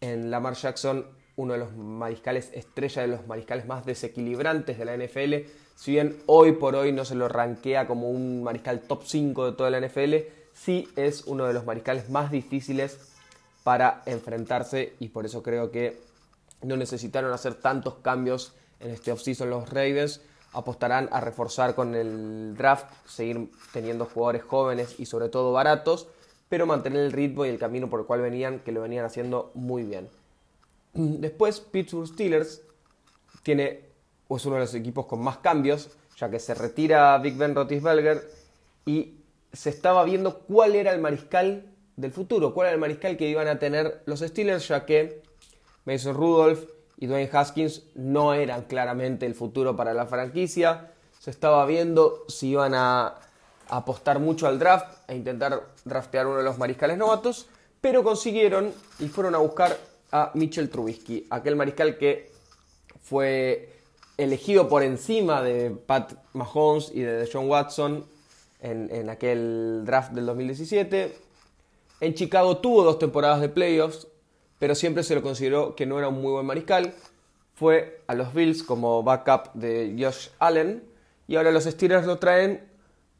en 0.01 0.31
Lamar 0.31 0.55
Jackson 0.55 1.07
uno 1.37 1.55
de 1.55 1.59
los 1.59 1.75
mariscales 1.75 2.51
estrella 2.53 3.03
de 3.03 3.09
los 3.09 3.27
mariscales 3.27 3.67
más 3.67 3.85
desequilibrantes 3.85 4.79
de 4.79 4.85
la 4.85 4.97
NFL. 4.97 5.49
Si 5.75 5.93
bien 5.93 6.19
hoy 6.27 6.53
por 6.53 6.77
hoy 6.77 6.93
no 6.93 7.05
se 7.05 7.15
lo 7.15 7.29
rankea 7.29 7.87
como 7.87 8.11
un 8.11 8.43
mariscal 8.43 8.81
top 8.81 9.03
5 9.05 9.47
de 9.47 9.53
toda 9.57 9.71
la 9.71 9.81
NFL, 9.81 10.15
sí 10.55 10.89
es 10.97 11.25
uno 11.27 11.47
de 11.47 11.53
los 11.53 11.65
mariscales 11.65 12.09
más 12.11 12.31
difíciles 12.31 12.99
para 13.65 14.03
enfrentarse 14.07 14.95
y 15.01 15.09
por 15.09 15.27
eso 15.27 15.43
creo 15.43 15.71
que 15.71 16.01
no 16.63 16.77
necesitaron 16.77 17.33
hacer 17.33 17.55
tantos 17.55 17.95
cambios 17.97 18.53
en 18.81 18.91
este 18.91 19.13
offseason 19.13 19.51
los 19.51 19.69
Ravens. 19.69 20.21
Apostarán 20.53 21.09
a 21.13 21.21
reforzar 21.21 21.75
con 21.75 21.95
el 21.95 22.55
draft, 22.57 22.87
seguir 23.07 23.51
teniendo 23.73 24.05
jugadores 24.05 24.43
jóvenes 24.43 25.01
y 25.01 25.07
sobre 25.07 25.31
todo 25.31 25.53
baratos, 25.53 26.09
pero 26.49 26.67
mantener 26.67 27.01
el 27.01 27.13
ritmo 27.13 27.47
y 27.47 27.49
el 27.49 27.59
camino 27.59 27.89
por 27.89 28.01
el 28.01 28.07
cual 28.07 28.21
venían, 28.21 28.59
que 28.59 28.73
lo 28.73 28.83
venían 28.83 29.07
haciendo 29.07 29.51
muy 29.55 29.83
bien. 29.83 30.11
Después, 30.93 31.61
Pittsburgh 31.61 32.07
Steelers 32.07 32.61
tiene, 33.43 33.81
es 34.37 34.47
uno 34.47 34.57
de 34.57 34.63
los 34.63 34.75
equipos 34.75 35.07
con 35.07 35.21
más 35.21 35.39
cambios, 35.39 35.91
ya 36.17 36.31
que 36.31 36.39
se 36.39 36.55
retira 36.55 37.17
Big 37.19 37.37
Ben 37.37 37.55
Roethlisberger 37.55 38.29
y 38.87 39.17
se 39.53 39.71
estaba 39.71 40.05
viendo 40.05 40.41
cuál 40.41 40.75
era 40.75 40.93
el 40.93 41.01
mariscal 41.01 41.67
del 41.97 42.13
futuro, 42.13 42.55
cuál 42.55 42.69
era 42.69 42.75
el 42.75 42.81
mariscal 42.81 43.17
que 43.17 43.29
iban 43.29 43.49
a 43.49 43.59
tener 43.59 44.03
los 44.07 44.21
Steelers, 44.21 44.67
ya 44.69 44.87
que 44.87 45.23
Mason 45.85 46.15
Rudolph 46.15 46.65
y 46.97 47.07
Dwayne 47.07 47.31
Haskins 47.33 47.83
no 47.95 48.33
eran 48.35 48.63
claramente 48.63 49.27
el 49.27 49.35
futuro 49.35 49.77
para 49.77 49.93
la 49.93 50.07
franquicia. 50.07 50.93
Se 51.19 51.31
estaba 51.31 51.67
viendo 51.67 52.25
si 52.29 52.49
iban 52.49 52.75
a 52.75 53.15
apostar 53.69 54.19
mucho 54.19 54.47
al 54.47 54.59
draft 54.59 55.09
e 55.09 55.17
intentar 55.17 55.63
draftear 55.85 56.27
uno 56.27 56.39
de 56.39 56.45
los 56.45 56.59
mariscales 56.59 56.99
novatos, 56.99 57.49
pero 57.81 58.03
consiguieron 58.03 58.73
y 58.99 59.09
fueron 59.09 59.35
a 59.35 59.39
buscar 59.39 59.77
a 60.13 60.31
Mitchell 60.35 60.69
Trubisky, 60.69 61.27
aquel 61.31 61.57
mariscal 61.57 61.97
que 61.97 62.31
fue 63.03 63.82
elegido 64.23 64.69
por 64.69 64.83
encima 64.83 65.43
de 65.43 65.71
Pat 65.71 66.15
Mahomes 66.33 66.91
y 66.95 67.01
de 67.01 67.29
John 67.31 67.49
Watson 67.49 68.07
en, 68.61 69.11
aquel 69.11 69.83
draft 69.85 70.13
del 70.13 70.27
2017. 70.27 71.17
En 72.01 72.15
Chicago 72.15 72.59
tuvo 72.59 72.85
dos 72.85 72.99
temporadas 72.99 73.41
de 73.41 73.49
playoffs, 73.49 74.07
pero 74.59 74.75
siempre 74.75 75.03
se 75.03 75.15
lo 75.15 75.23
consideró 75.23 75.75
que 75.75 75.87
no 75.87 75.99
era 75.99 76.09
un 76.09 76.21
muy 76.23 76.33
buen 76.33 76.47
mariscal. 76.47 76.95
Fue 77.55 78.03
a 78.07 78.15
los 78.15 78.33
Bills 78.33 78.63
como 78.63 79.03
backup 79.03 79.53
de 79.55 79.95
Josh 79.99 80.29
Allen 80.39 80.85
y 81.29 81.37
ahora 81.37 81.51
los 81.51 81.65
Steelers 81.65 82.07
lo 82.07 82.19
traen 82.19 82.69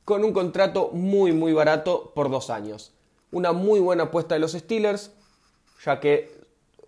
con 0.05 0.25
un 0.25 0.33
contrato 0.33 0.91
muy 0.93 1.33
muy 1.33 1.53
barato 1.53 2.13
por 2.15 2.31
dos 2.31 2.51
años. 2.51 2.93
Una 3.31 3.53
muy 3.53 3.81
buena 3.81 4.05
apuesta 4.05 4.35
de 4.35 4.41
los 4.41 4.53
Steelers, 4.53 5.13
ya 5.85 6.01
que 6.01 6.33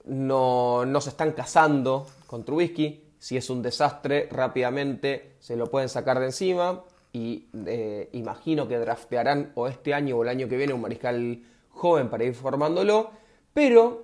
no, 0.05 0.85
no 0.85 1.01
se 1.01 1.11
están 1.11 1.33
casando 1.33 2.07
con 2.27 2.45
Trubisky. 2.45 3.04
Si 3.25 3.39
es 3.39 3.49
un 3.49 3.63
desastre, 3.63 4.29
rápidamente 4.31 5.37
se 5.41 5.57
lo 5.57 5.71
pueden 5.71 5.89
sacar 5.89 6.21
de 6.21 6.27
encima. 6.27 6.85
Y 7.11 7.47
eh, 7.65 8.11
imagino 8.13 8.69
que 8.69 8.79
draftearán 8.79 9.51
o 9.55 9.67
este 9.67 9.95
año 9.95 10.19
o 10.19 10.23
el 10.25 10.29
año 10.29 10.47
que 10.47 10.59
viene 10.59 10.75
un 10.75 10.83
mariscal 10.83 11.43
joven 11.71 12.11
para 12.11 12.25
ir 12.25 12.35
formándolo. 12.35 13.13
Pero 13.55 14.03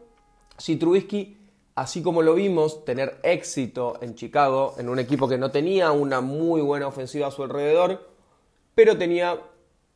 si 0.56 0.76
Trubisky 0.76 1.36
así 1.74 2.02
como 2.02 2.22
lo 2.22 2.32
vimos 2.32 2.82
tener 2.86 3.20
éxito 3.22 3.98
en 4.00 4.14
Chicago, 4.14 4.74
en 4.78 4.88
un 4.88 4.98
equipo 4.98 5.28
que 5.28 5.36
no 5.36 5.50
tenía 5.50 5.92
una 5.92 6.22
muy 6.22 6.62
buena 6.62 6.86
ofensiva 6.86 7.26
a 7.26 7.30
su 7.30 7.42
alrededor, 7.42 8.08
pero 8.74 8.96
tenía 8.96 9.38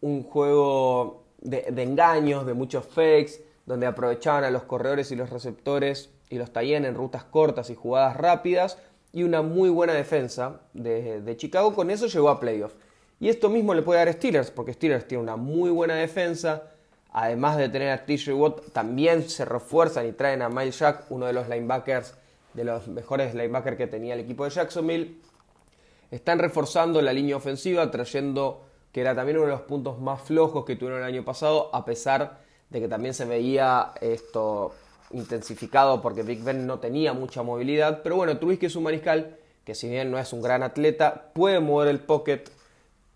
un 0.02 0.22
juego 0.22 1.24
de, 1.40 1.64
engaños, 1.78 2.44
de 2.44 2.52
muchos 2.52 2.84
fakes, 2.84 3.42
donde 3.64 3.86
aprovechaban 3.86 4.44
a 4.44 4.50
los 4.50 4.64
corredores 4.64 5.10
y 5.12 5.16
los 5.16 5.30
receptores 5.30 6.10
y 6.28 6.36
los 6.36 6.52
tallen 6.52 6.84
en 6.84 6.94
rutas 6.94 7.24
cortas 7.24 7.70
y 7.70 7.74
jugadas 7.74 8.18
rápidas, 8.18 8.76
y 9.14 9.22
una 9.22 9.42
muy 9.42 9.70
buena 9.70 9.94
defensa 9.94 10.60
de, 10.72 11.34
Chicago. 11.36 11.72
Con 11.72 11.88
eso 11.90 12.08
llegó 12.08 12.28
a 12.30 12.40
playoffs. 12.40 12.74
Y 13.20 13.28
esto 13.28 13.48
mismo 13.48 13.72
le 13.72 13.82
puede 13.82 14.04
dar 14.04 14.12
Steelers, 14.12 14.50
porque 14.50 14.72
Steelers 14.72 15.06
tiene 15.06 15.22
una 15.22 15.36
muy 15.36 15.70
buena 15.70 15.94
defensa, 15.94 16.64
además 17.12 17.56
de 17.56 17.68
tener 17.68 17.90
a 17.90 18.04
TJ 18.04 18.34
Watt, 18.34 18.72
también 18.72 19.28
se 19.30 19.44
refuerzan 19.44 20.08
y 20.08 20.12
traen 20.12 20.42
a 20.42 20.48
Miles 20.48 20.80
Jack, 20.80 21.04
uno 21.10 21.26
de 21.26 21.32
los 21.32 21.48
linebackers, 21.48 22.14
de 22.54 22.64
los 22.64 22.88
mejores 22.88 23.34
linebackers 23.34 23.76
que 23.76 23.86
tenía 23.86 24.14
el 24.14 24.20
equipo 24.20 24.44
de 24.44 24.50
Jacksonville. 24.50 25.16
Están 26.10 26.40
reforzando 26.40 27.00
la 27.00 27.12
línea 27.12 27.36
ofensiva, 27.36 27.88
trayendo 27.92 28.64
que 28.90 29.00
era 29.00 29.14
también 29.14 29.38
uno 29.38 29.46
de 29.46 29.52
los 29.52 29.62
puntos 29.62 30.00
más 30.00 30.22
flojos 30.22 30.64
que 30.64 30.74
tuvieron 30.74 30.98
el 30.98 31.06
año 31.06 31.24
pasado, 31.24 31.70
a 31.72 31.84
pesar 31.84 32.40
de 32.68 32.80
que 32.80 32.88
también 32.88 33.14
se 33.14 33.26
veía 33.26 33.92
esto 34.00 34.74
intensificado 35.14 36.02
porque 36.02 36.22
Big 36.22 36.42
Ben 36.42 36.66
no 36.66 36.80
tenía 36.80 37.12
mucha 37.12 37.42
movilidad. 37.42 38.02
Pero 38.02 38.16
bueno, 38.16 38.36
Trubisky 38.38 38.66
es 38.66 38.76
un 38.76 38.82
mariscal 38.82 39.38
que 39.64 39.74
si 39.74 39.88
bien 39.88 40.10
no 40.10 40.18
es 40.18 40.32
un 40.32 40.42
gran 40.42 40.62
atleta, 40.62 41.30
puede 41.32 41.60
mover 41.60 41.88
el 41.88 42.00
pocket, 42.00 42.44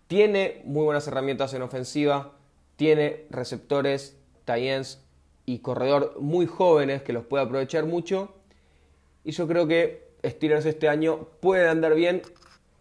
tiene 0.07 0.61
muy 0.65 0.83
buenas 0.83 1.07
herramientas 1.07 1.53
en 1.53 1.61
ofensiva, 1.61 2.31
tiene 2.75 3.25
receptores, 3.29 4.17
tight 4.45 4.85
y 5.45 5.59
corredor 5.59 6.15
muy 6.19 6.47
jóvenes 6.47 7.03
que 7.03 7.13
los 7.13 7.25
puede 7.25 7.43
aprovechar 7.43 7.85
mucho. 7.85 8.33
Y 9.23 9.31
yo 9.31 9.47
creo 9.47 9.67
que 9.67 10.09
Steelers 10.25 10.65
este 10.65 10.89
año 10.89 11.27
puede 11.39 11.69
andar 11.69 11.93
bien, 11.93 12.23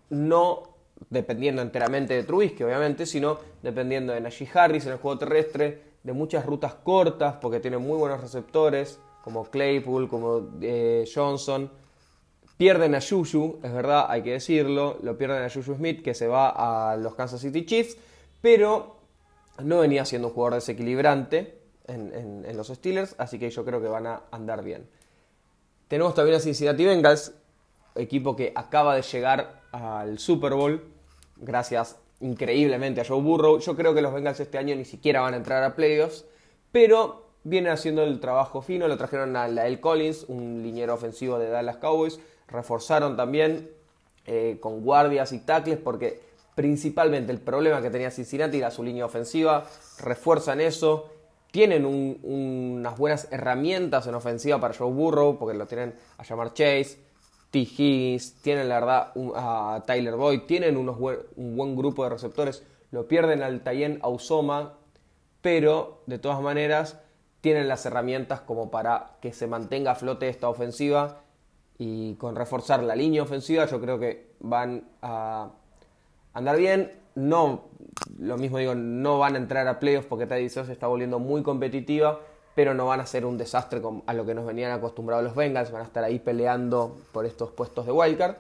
no 0.08 0.62
dependiendo 1.10 1.60
enteramente 1.60 2.14
de 2.14 2.22
Trubisky, 2.22 2.64
obviamente, 2.64 3.04
sino 3.04 3.38
dependiendo 3.62 4.12
de 4.12 4.20
Najee 4.20 4.48
Harris 4.52 4.86
en 4.86 4.92
el 4.92 4.98
juego 4.98 5.18
terrestre, 5.18 5.82
de 6.02 6.12
muchas 6.12 6.46
rutas 6.46 6.74
cortas, 6.74 7.36
porque 7.40 7.60
tiene 7.60 7.76
muy 7.78 7.98
buenos 7.98 8.20
receptores, 8.20 8.98
como 9.28 9.44
Claypool, 9.44 10.08
como 10.08 10.52
eh, 10.62 11.06
Johnson. 11.14 11.70
Pierden 12.56 12.94
a 12.94 13.00
Juju, 13.02 13.60
es 13.62 13.72
verdad, 13.74 14.06
hay 14.08 14.22
que 14.22 14.32
decirlo, 14.32 14.98
lo 15.02 15.18
pierden 15.18 15.44
a 15.44 15.50
Juju 15.50 15.74
Smith, 15.74 16.02
que 16.02 16.14
se 16.14 16.26
va 16.26 16.92
a 16.92 16.96
los 16.96 17.14
Kansas 17.14 17.42
City 17.42 17.66
Chiefs, 17.66 17.98
pero 18.40 18.96
no 19.62 19.80
venía 19.80 20.06
siendo 20.06 20.28
un 20.28 20.34
jugador 20.34 20.54
desequilibrante 20.54 21.58
en, 21.86 22.56
los 22.56 22.68
Steelers, 22.68 23.16
así 23.18 23.38
que 23.38 23.50
yo 23.50 23.66
creo 23.66 23.82
que 23.82 23.88
van 23.88 24.06
a 24.06 24.22
andar 24.30 24.64
bien. 24.64 24.88
Tenemos 25.88 26.14
también 26.14 26.38
a 26.38 26.40
Cincinnati 26.40 26.86
Bengals, 26.86 27.34
equipo 27.94 28.34
que 28.34 28.52
acaba 28.54 28.96
de 28.96 29.02
llegar 29.02 29.60
al 29.72 30.18
Super 30.18 30.54
Bowl, 30.54 30.82
gracias 31.36 31.96
increíblemente 32.20 33.02
a 33.02 33.04
Joe 33.04 33.20
Burrow. 33.20 33.58
Yo 33.58 33.76
creo 33.76 33.92
que 33.92 34.00
los 34.00 34.14
Bengals 34.14 34.40
este 34.40 34.56
año 34.56 34.74
ni 34.74 34.86
siquiera 34.86 35.20
van 35.20 35.34
a 35.34 35.36
entrar 35.36 35.62
a 35.64 35.76
playoffs, 35.76 36.24
pero 36.72 37.27
vienen 37.48 37.72
haciendo 37.72 38.02
el 38.02 38.20
trabajo 38.20 38.62
fino. 38.62 38.88
Lo 38.88 38.96
trajeron 38.96 39.36
a 39.36 39.46
El 39.46 39.80
Collins, 39.80 40.24
un 40.28 40.62
liniero 40.62 40.94
ofensivo 40.94 41.38
de 41.38 41.48
Dallas 41.48 41.78
Cowboys. 41.78 42.20
Reforzaron 42.48 43.16
también 43.16 43.70
eh, 44.26 44.58
con 44.60 44.82
guardias 44.82 45.32
y 45.32 45.38
tackles 45.38 45.78
porque 45.78 46.20
principalmente 46.54 47.32
el 47.32 47.40
problema 47.40 47.80
que 47.80 47.88
tenía 47.88 48.10
Cincinnati 48.10 48.58
era 48.58 48.70
su 48.70 48.82
línea 48.82 49.06
ofensiva, 49.06 49.64
refuerzan 50.00 50.60
eso, 50.60 51.08
tienen 51.50 51.86
unas 51.86 52.98
buenas 52.98 53.28
herramientas 53.30 54.06
en 54.06 54.14
ofensiva 54.14 54.60
para 54.60 54.74
Joe 54.74 54.90
Burrow, 54.90 55.38
porque 55.38 55.56
lo 55.56 55.66
tienen 55.66 55.94
a 56.18 56.24
llamar 56.24 56.52
Chase, 56.52 56.98
T. 57.50 57.66
Tienen 58.42 58.68
la 58.68 58.80
verdad 58.80 59.12
a 59.36 59.82
Tyler 59.86 60.16
Boyd, 60.16 60.42
tienen 60.42 60.76
un 60.76 60.94
buen 61.56 61.76
grupo 61.76 62.04
de 62.04 62.10
receptores, 62.10 62.64
lo 62.90 63.08
pierden 63.08 63.42
al 63.42 63.62
Tayen 63.62 64.00
Ausoma, 64.02 64.74
pero 65.40 66.02
de 66.06 66.18
todas 66.18 66.42
maneras 66.42 66.98
tienen 67.40 67.68
las 67.68 67.86
herramientas 67.86 68.40
como 68.40 68.70
para 68.70 69.16
que 69.20 69.32
se 69.32 69.46
mantenga 69.46 69.92
a 69.92 69.94
flote 69.94 70.28
esta 70.28 70.48
ofensiva 70.48 71.18
y 71.78 72.14
con 72.14 72.34
reforzar 72.34 72.82
la 72.82 72.96
línea 72.96 73.22
ofensiva 73.22 73.66
yo 73.66 73.80
creo 73.80 73.98
que 73.98 74.32
van 74.40 74.84
a 75.02 75.50
andar 76.34 76.56
bien. 76.56 76.92
No, 77.14 77.64
lo 78.18 78.36
mismo 78.36 78.58
digo, 78.58 78.74
no 78.74 79.18
van 79.18 79.34
a 79.34 79.38
entrar 79.38 79.66
a 79.66 79.80
playoffs 79.80 80.06
porque 80.06 80.26
Teddy 80.26 80.48
se 80.48 80.72
está 80.72 80.86
volviendo 80.86 81.18
muy 81.18 81.42
competitiva, 81.42 82.20
pero 82.54 82.74
no 82.74 82.86
van 82.86 83.00
a 83.00 83.06
ser 83.06 83.24
un 83.24 83.38
desastre 83.38 83.80
a 84.06 84.14
lo 84.14 84.26
que 84.26 84.34
nos 84.34 84.46
venían 84.46 84.72
acostumbrados 84.72 85.24
los 85.24 85.34
Bengals. 85.34 85.70
Van 85.70 85.82
a 85.82 85.84
estar 85.84 86.04
ahí 86.04 86.18
peleando 86.18 86.96
por 87.12 87.26
estos 87.26 87.50
puestos 87.50 87.86
de 87.86 87.92
wildcard. 87.92 88.36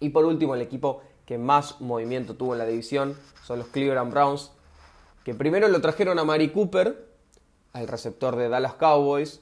Y 0.00 0.10
por 0.10 0.24
último, 0.24 0.54
el 0.54 0.62
equipo 0.62 1.02
que 1.26 1.38
más 1.38 1.80
movimiento 1.80 2.34
tuvo 2.36 2.54
en 2.54 2.58
la 2.58 2.66
división 2.66 3.14
son 3.44 3.58
los 3.58 3.68
Cleveland 3.68 4.10
Browns, 4.10 4.52
que 5.24 5.34
primero 5.34 5.68
lo 5.68 5.80
trajeron 5.80 6.18
a 6.18 6.24
Mari 6.24 6.50
Cooper, 6.50 7.07
al 7.78 7.88
receptor 7.88 8.36
de 8.36 8.48
Dallas 8.48 8.74
Cowboys, 8.74 9.40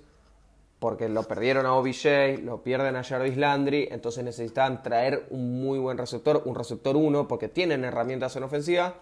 porque 0.79 1.09
lo 1.09 1.23
perdieron 1.23 1.67
a 1.67 1.75
OBJ, 1.75 2.43
lo 2.45 2.63
pierden 2.63 2.97
a 2.97 3.03
Jarvis 3.03 3.37
Landry, 3.37 3.89
entonces 3.91 4.23
necesitan 4.23 4.83
traer 4.83 5.27
un 5.31 5.61
muy 5.61 5.79
buen 5.79 5.97
receptor, 5.97 6.43
un 6.45 6.55
receptor 6.55 6.97
1, 6.97 7.27
porque 7.27 7.49
tienen 7.49 7.85
herramientas 7.85 8.37
en 8.37 8.43
ofensiva. 8.43 8.95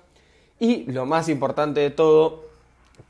Y 0.61 0.85
lo 0.91 1.05
más 1.05 1.29
importante 1.29 1.81
de 1.81 1.91
todo, 1.91 2.45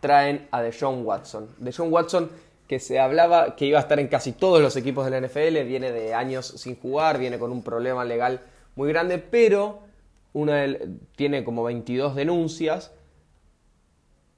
traen 0.01 0.49
a 0.51 0.63
DeJohn 0.63 1.05
Watson. 1.05 1.49
DeJohn 1.59 1.93
Watson, 1.93 2.31
que 2.67 2.81
se 2.81 2.99
hablaba 2.99 3.55
que 3.55 3.67
iba 3.67 3.79
a 3.79 3.83
estar 3.83 4.01
en 4.01 4.09
casi 4.09 4.33
todos 4.33 4.63
los 4.63 4.77
equipos 4.77 5.05
de 5.05 5.11
la 5.11 5.27
NFL, 5.27 5.63
viene 5.67 5.93
de 5.93 6.15
años 6.15 6.47
sin 6.47 6.77
jugar, 6.81 7.19
viene 7.19 7.39
con 7.39 7.53
un 7.53 7.63
problema 7.63 8.05
legal 8.05 8.41
muy 8.77 8.89
grande, 8.89 9.19
pero 9.19 9.81
una 10.33 10.65
tiene 11.17 11.45
como 11.45 11.63
22 11.65 12.15
denuncias 12.15 12.93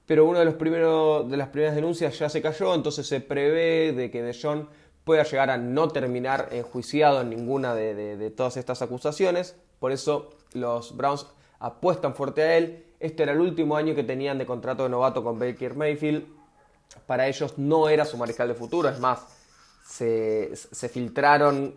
pero 0.07 0.25
una 0.25 0.39
de, 0.39 0.45
los 0.45 0.55
primeros, 0.55 1.29
de 1.29 1.35
las 1.35 1.49
primeras 1.49 1.75
denuncias 1.75 2.17
ya 2.17 2.29
se 2.29 2.41
cayó, 2.41 2.73
entonces 2.73 3.05
se 3.05 3.19
prevé 3.19 3.91
de 3.91 4.09
que 4.09 4.23
De 4.23 4.33
Jong 4.33 4.65
pueda 5.03 5.23
llegar 5.23 5.49
a 5.49 5.57
no 5.57 5.89
terminar 5.89 6.47
enjuiciado 6.51 7.21
en 7.21 7.29
ninguna 7.29 7.75
de, 7.75 8.31
todas 8.31 8.55
estas 8.55 8.81
acusaciones. 8.81 9.55
Por 9.79 9.91
eso 9.91 10.29
los 10.53 10.95
Browns 10.95 11.27
apuestan 11.59 12.15
fuerte 12.15 12.41
a 12.41 12.57
él. 12.57 12.85
Este 13.01 13.23
era 13.23 13.33
el 13.33 13.41
último 13.41 13.75
año 13.75 13.95
que 13.95 14.03
tenían 14.03 14.37
de 14.37 14.45
contrato 14.45 14.83
de 14.83 14.89
novato 14.89 15.23
con 15.23 15.39
Baker 15.39 15.75
Mayfield. 15.75 16.25
Para 17.05 17.27
ellos 17.27 17.57
no 17.57 17.89
era 17.89 18.05
su 18.05 18.17
mariscal 18.17 18.47
de 18.47 18.53
futuro, 18.53 18.87
es 18.87 18.99
más, 18.99 19.27
se, 19.85 20.55
se 20.55 20.87
filtraron 20.87 21.75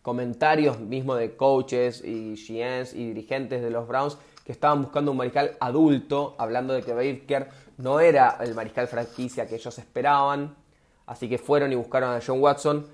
comentarios 0.00 0.80
mismo 0.80 1.14
de 1.14 1.36
coaches 1.36 2.02
y 2.02 2.34
GMs 2.34 2.94
y 2.94 3.08
dirigentes 3.08 3.60
de 3.60 3.70
los 3.70 3.86
Browns 3.86 4.16
que 4.48 4.52
estaban 4.52 4.80
buscando 4.80 5.10
un 5.10 5.18
mariscal 5.18 5.58
adulto, 5.60 6.34
hablando 6.38 6.72
de 6.72 6.82
que 6.82 6.94
Baker 6.94 7.50
no 7.76 8.00
era 8.00 8.38
el 8.40 8.54
mariscal 8.54 8.88
franquicia 8.88 9.46
que 9.46 9.56
ellos 9.56 9.78
esperaban, 9.78 10.56
así 11.04 11.28
que 11.28 11.36
fueron 11.36 11.70
y 11.70 11.74
buscaron 11.74 12.14
a 12.14 12.20
John 12.26 12.40
Watson. 12.40 12.86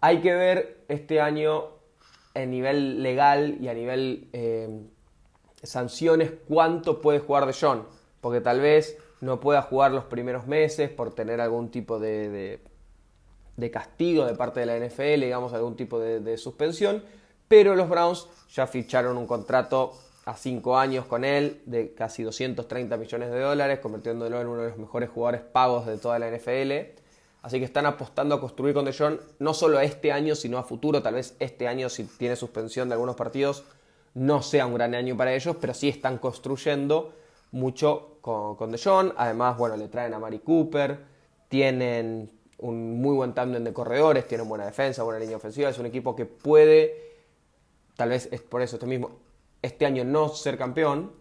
Hay 0.00 0.22
que 0.22 0.32
ver 0.32 0.86
este 0.88 1.20
año 1.20 1.64
a 2.34 2.40
nivel 2.40 3.02
legal 3.02 3.58
y 3.60 3.68
a 3.68 3.74
nivel 3.74 4.30
eh, 4.32 4.80
sanciones 5.62 6.32
cuánto 6.48 7.02
puede 7.02 7.18
jugar 7.18 7.44
de 7.44 7.52
John, 7.52 7.84
porque 8.22 8.40
tal 8.40 8.60
vez 8.60 8.96
no 9.20 9.40
pueda 9.40 9.60
jugar 9.60 9.92
los 9.92 10.04
primeros 10.04 10.46
meses 10.46 10.88
por 10.88 11.14
tener 11.14 11.38
algún 11.42 11.70
tipo 11.70 11.98
de, 11.98 12.62
castigo 13.70 14.24
de 14.24 14.34
parte 14.34 14.60
de 14.60 14.64
la 14.64 14.78
NFL, 14.78 15.20
digamos, 15.20 15.52
algún 15.52 15.76
tipo 15.76 16.00
de 16.00 16.38
suspensión, 16.38 17.04
pero 17.46 17.74
los 17.74 17.90
Browns 17.90 18.26
ya 18.54 18.66
ficharon 18.66 19.18
un 19.18 19.26
contrato 19.26 19.92
a 20.28 20.36
5 20.36 20.76
años 20.76 21.06
con 21.06 21.24
él 21.24 21.62
de 21.64 21.94
casi 21.94 22.22
230 22.22 22.98
millones 22.98 23.30
de 23.30 23.40
dólares, 23.40 23.78
convirtiéndolo 23.78 24.38
en 24.38 24.46
uno 24.46 24.60
de 24.60 24.68
los 24.68 24.78
mejores 24.78 25.08
jugadores 25.08 25.40
pagos 25.40 25.86
de 25.86 25.96
toda 25.96 26.18
la 26.18 26.30
NFL. 26.30 27.00
Así 27.40 27.58
que 27.58 27.64
están 27.64 27.86
apostando 27.86 28.34
a 28.34 28.40
construir 28.40 28.74
con 28.74 28.84
DeJohn 28.84 29.18
no 29.38 29.54
solo 29.54 29.80
este 29.80 30.12
año, 30.12 30.34
sino 30.34 30.58
a 30.58 30.64
futuro. 30.64 31.00
Tal 31.00 31.14
vez 31.14 31.34
este 31.38 31.66
año, 31.66 31.88
si 31.88 32.04
tiene 32.04 32.36
suspensión 32.36 32.90
de 32.90 32.92
algunos 32.92 33.16
partidos, 33.16 33.64
no 34.12 34.42
sea 34.42 34.66
un 34.66 34.74
gran 34.74 34.94
año 34.94 35.16
para 35.16 35.32
ellos, 35.32 35.56
pero 35.58 35.72
sí 35.72 35.88
están 35.88 36.18
construyendo 36.18 37.14
mucho 37.50 38.18
con, 38.20 38.54
con 38.56 38.70
DeJohn. 38.70 39.14
Además, 39.16 39.56
bueno, 39.56 39.78
le 39.78 39.88
traen 39.88 40.12
a 40.12 40.18
Mari 40.18 40.40
Cooper, 40.40 40.98
tienen 41.48 42.30
un 42.58 43.00
muy 43.00 43.16
buen 43.16 43.32
tándem 43.32 43.64
de 43.64 43.72
corredores, 43.72 44.28
tienen 44.28 44.46
buena 44.46 44.66
defensa, 44.66 45.04
buena 45.04 45.20
línea 45.20 45.38
ofensiva. 45.38 45.70
Es 45.70 45.78
un 45.78 45.86
equipo 45.86 46.14
que 46.14 46.26
puede, 46.26 47.14
tal 47.96 48.10
vez 48.10 48.28
es 48.30 48.42
por 48.42 48.60
eso 48.60 48.76
este 48.76 48.86
mismo, 48.86 49.10
este 49.62 49.86
año 49.86 50.04
no 50.04 50.28
ser 50.28 50.56
campeón, 50.58 51.12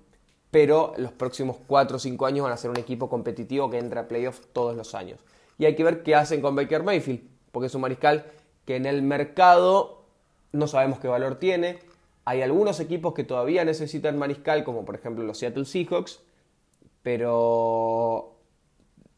pero 0.52 0.94
los 0.98 1.12
próximos 1.12 1.58
4 1.68 1.98
o 1.98 2.00
5 2.00 2.26
años 2.26 2.44
van 2.44 2.54
a 2.54 2.58
ser 2.58 2.70
un 2.70 2.78
equipo 2.78 3.10
competitivo 3.10 3.70
que 3.70 3.80
entra 3.80 4.02
a 4.02 4.08
playoffs 4.08 4.42
todos 4.54 4.76
los 4.76 4.96
años. 4.96 5.20
Y 5.58 5.66
hay 5.66 5.76
que 5.76 5.84
ver 5.84 6.04
qué 6.04 6.16
hacen 6.16 6.42
con 6.42 6.56
Baker 6.56 6.84
Mayfield, 6.84 7.22
porque 7.52 7.68
es 7.68 7.76
un 7.76 7.82
mariscal 7.82 8.32
que 8.66 8.76
en 8.76 8.86
el 8.86 9.02
mercado 9.02 10.06
no 10.52 10.68
sabemos 10.68 11.00
qué 11.00 11.08
valor 11.08 11.36
tiene. 11.36 11.80
Hay 12.26 12.42
algunos 12.42 12.80
equipos 12.80 13.14
que 13.14 13.24
todavía 13.24 13.66
necesitan 13.66 14.18
mariscal, 14.18 14.64
como 14.64 14.86
por 14.86 14.96
ejemplo 14.96 15.24
los 15.24 15.38
Seattle 15.38 15.66
Seahawks, 15.66 16.22
pero 17.02 18.36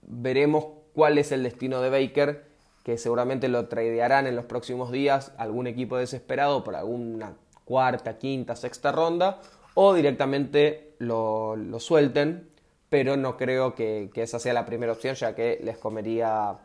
veremos 0.02 0.66
cuál 0.94 1.18
es 1.18 1.32
el 1.32 1.44
destino 1.44 1.82
de 1.82 1.90
Baker, 1.90 2.48
que 2.84 2.98
seguramente 2.98 3.48
lo 3.48 3.68
tradearán 3.68 4.28
en 4.28 4.36
los 4.36 4.46
próximos 4.46 4.92
días 4.92 5.34
algún 5.38 5.68
equipo 5.68 5.98
desesperado 5.98 6.64
por 6.64 6.76
alguna 6.76 7.36
cuarta, 7.70 8.18
quinta, 8.18 8.56
sexta 8.56 8.92
ronda, 8.92 9.40
o 9.76 9.94
directamente 9.94 10.96
lo, 10.98 11.56
suelten, 11.78 12.50
pero 12.90 13.16
no 13.16 13.38
creo 13.38 13.76
que, 13.76 14.10
esa 14.16 14.40
sea 14.40 14.54
la 14.54 14.66
primera 14.66 14.92
opción, 14.92 15.14
ya 15.14 15.36
que 15.36 15.60
les 15.64 15.78
comería 15.78 16.58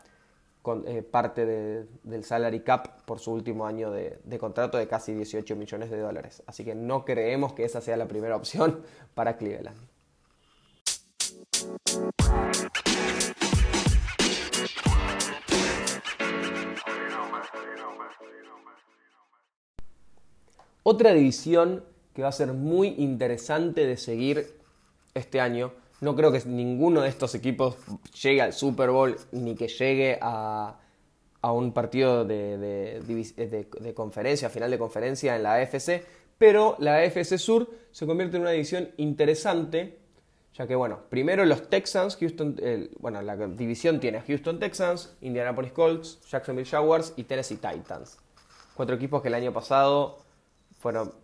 eh, 0.86 1.02
parte 1.02 1.44
del 1.44 2.24
salary 2.24 2.60
cap 2.60 3.02
por 3.04 3.18
su 3.20 3.32
último 3.32 3.66
año 3.66 3.90
de, 3.90 4.18
de, 4.24 4.38
contrato 4.38 4.78
de 4.78 4.88
casi 4.88 5.12
18 5.12 5.54
millones 5.56 5.90
de 5.90 5.98
dólares. 6.00 6.42
Así 6.46 6.64
que 6.64 6.74
no 6.74 7.04
creemos 7.04 7.52
que 7.52 7.66
esa 7.66 7.82
sea 7.82 7.98
la 7.98 8.08
primera 8.08 8.34
opción 8.36 8.80
para 9.14 9.36
Cleveland. 9.36 9.76
Otra 20.86 21.14
división 21.14 21.82
que 22.12 22.22
va 22.22 22.28
a 22.28 22.32
ser 22.32 22.52
muy 22.52 22.88
interesante 22.98 23.86
de 23.86 23.96
seguir 23.96 24.54
este 25.14 25.40
año. 25.40 25.72
No 26.02 26.14
creo 26.14 26.30
que 26.30 26.42
ninguno 26.44 27.00
de 27.00 27.08
estos 27.08 27.34
equipos 27.34 27.76
llegue 28.22 28.42
al 28.42 28.52
Super 28.52 28.90
Bowl 28.90 29.16
ni 29.32 29.54
que 29.54 29.66
llegue 29.66 30.18
a, 30.20 30.78
un 31.42 31.72
partido 31.72 32.26
de, 32.26 33.92
conferencia, 33.94 34.50
final 34.50 34.70
de 34.70 34.78
conferencia 34.78 35.34
en 35.36 35.42
la 35.42 35.54
AFC, 35.54 36.04
pero 36.36 36.76
la 36.78 36.96
AFC 36.96 37.38
Sur 37.38 37.66
se 37.90 38.04
convierte 38.04 38.36
en 38.36 38.42
una 38.42 38.50
división 38.50 38.90
interesante, 38.98 39.98
ya 40.52 40.66
que, 40.66 40.74
bueno, 40.74 41.00
primero 41.08 41.46
los 41.46 41.70
Texans, 41.70 42.16
Houston, 42.16 42.56
bueno, 42.98 43.22
la 43.22 43.36
división 43.36 44.00
tiene 44.00 44.20
Houston 44.20 44.58
Texans, 44.58 45.16
Indianapolis 45.22 45.72
Colts, 45.72 46.20
Jacksonville 46.28 46.68
Jaguars 46.68 47.14
y 47.16 47.24
Tennessee 47.24 47.56
Titans. 47.56 48.18
Cuatro 48.74 48.96
equipos 48.96 49.22
que 49.22 49.28
el 49.28 49.34
año 49.34 49.52
pasado 49.52 50.23
fueron 50.84 51.14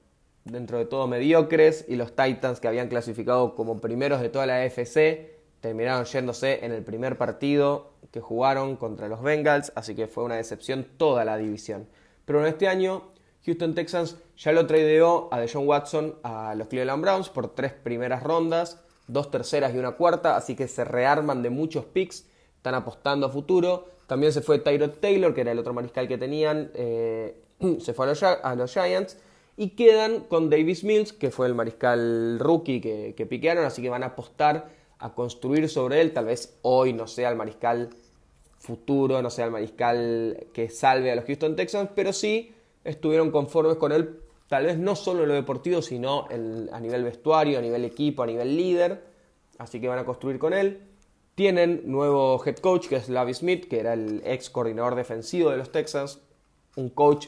dentro 0.47 0.79
de 0.79 0.87
todo 0.87 1.07
mediocres 1.07 1.85
y 1.87 1.97
los 1.97 2.17
Titans 2.17 2.61
que 2.61 2.69
habían 2.69 2.89
clasificado 2.89 3.55
como 3.55 3.79
primeros 3.79 4.23
de 4.23 4.31
toda 4.31 4.47
la 4.47 4.63
AFC 4.63 5.39
terminaron 5.61 6.07
yéndose 6.07 6.65
en 6.65 6.73
el 6.73 6.83
primer 6.83 7.19
partido 7.19 7.93
que 8.11 8.23
jugaron 8.23 8.77
contra 8.77 9.07
los 9.07 9.21
Bengals, 9.21 9.71
así 9.75 9.95
que 9.95 10.07
fue 10.07 10.25
una 10.25 10.37
decepción 10.37 10.87
toda 10.97 11.27
la 11.27 11.37
división. 11.37 11.87
Pero 12.25 12.41
en 12.41 12.47
este 12.47 12.69
año 12.69 13.13
Houston 13.45 13.75
Texans 13.75 14.17
ya 14.35 14.53
lo 14.53 14.67
tradeó 14.67 15.29
a 15.31 15.39
Deshaun 15.39 15.69
Watson 15.69 16.15
a 16.23 16.55
los 16.55 16.69
Cleveland 16.69 17.03
Browns 17.03 17.29
por 17.29 17.55
tres 17.55 17.75
primeras 17.75 18.23
rondas, 18.23 18.83
dos 19.09 19.31
terceras 19.31 19.75
y 19.75 19.79
una 19.79 19.91
cuarta, 19.91 20.39
así 20.39 20.57
que 20.57 20.69
se 20.69 20.85
rearman 20.85 21.43
de 21.43 21.51
muchos 21.51 21.85
picks, 21.85 22.25
están 22.57 22.77
apostando 22.77 23.27
a 23.27 23.29
futuro. 23.29 23.91
También 24.07 24.33
se 24.33 24.41
fue 24.41 24.59
Tyrod 24.59 25.01
Taylor, 25.01 25.35
que 25.35 25.43
era 25.43 25.53
el 25.53 25.59
otro 25.59 25.75
mariscal 25.75 26.09
que 26.09 26.17
tenían, 26.17 26.71
eh, 26.73 27.37
se 27.79 27.93
fue 27.93 28.07
a 28.07 28.55
los 28.55 28.73
Giants 28.73 29.19
y 29.61 29.77
quedan 29.77 30.21
con 30.21 30.49
Davis 30.49 30.85
Mills, 30.85 31.13
que 31.13 31.31
fue 31.31 31.47
el 31.47 31.55
mariscal 31.55 32.39
rookie 32.39 32.81
que, 32.81 33.13
que 33.15 33.27
piquearon, 33.27 33.67
así 33.67 33.83
que 33.83 33.91
van 33.91 34.03
a 34.03 34.07
apostar 34.07 34.71
a 34.99 35.13
construir 35.13 35.69
sobre 35.69 36.01
él. 36.01 36.15
Tal 36.15 36.25
vez 36.25 36.59
hoy 36.63 36.95
no 36.95 37.07
sea 37.07 37.29
el 37.29 37.37
mariscal 37.37 37.91
futuro, 38.59 39.21
no 39.21 39.29
sea 39.29 39.45
el 39.45 39.51
mariscal 39.51 40.47
que 40.55 40.71
salve 40.71 41.13
a 41.13 41.15
los 41.15 41.27
Houston 41.27 41.57
Texans, 41.57 41.91
pero 41.95 42.15
sí 42.15 42.55
estuvieron 42.85 43.31
conformes 43.31 43.77
con 43.77 43.93
él, 43.93 44.21
tal 44.49 44.65
vez 44.65 44.79
no 44.79 44.97
solo 44.97 45.25
en 45.25 45.29
lo 45.29 45.35
deportivo, 45.35 45.83
sino 45.83 46.27
a 46.73 46.81
nivel 46.81 47.05
vestuario, 47.05 47.59
a 47.59 47.61
nivel 47.61 47.85
equipo, 47.85 48.23
a 48.23 48.27
nivel 48.27 48.57
líder. 48.57 49.05
Así 49.59 49.79
que 49.79 49.89
van 49.89 49.99
a 49.99 50.07
construir 50.07 50.39
con 50.39 50.55
él. 50.55 50.81
Tienen 51.35 51.83
nuevo 51.85 52.43
head 52.47 52.57
coach, 52.57 52.89
que 52.89 52.97
es 52.97 53.11
Lavi 53.11 53.35
Smith, 53.35 53.69
que 53.69 53.81
era 53.81 53.93
el 53.93 54.23
ex 54.25 54.49
coordinador 54.49 54.95
defensivo 54.95 55.51
de 55.51 55.59
los 55.59 55.71
Texans. 55.71 56.19
Un 56.77 56.89
coach 56.89 57.27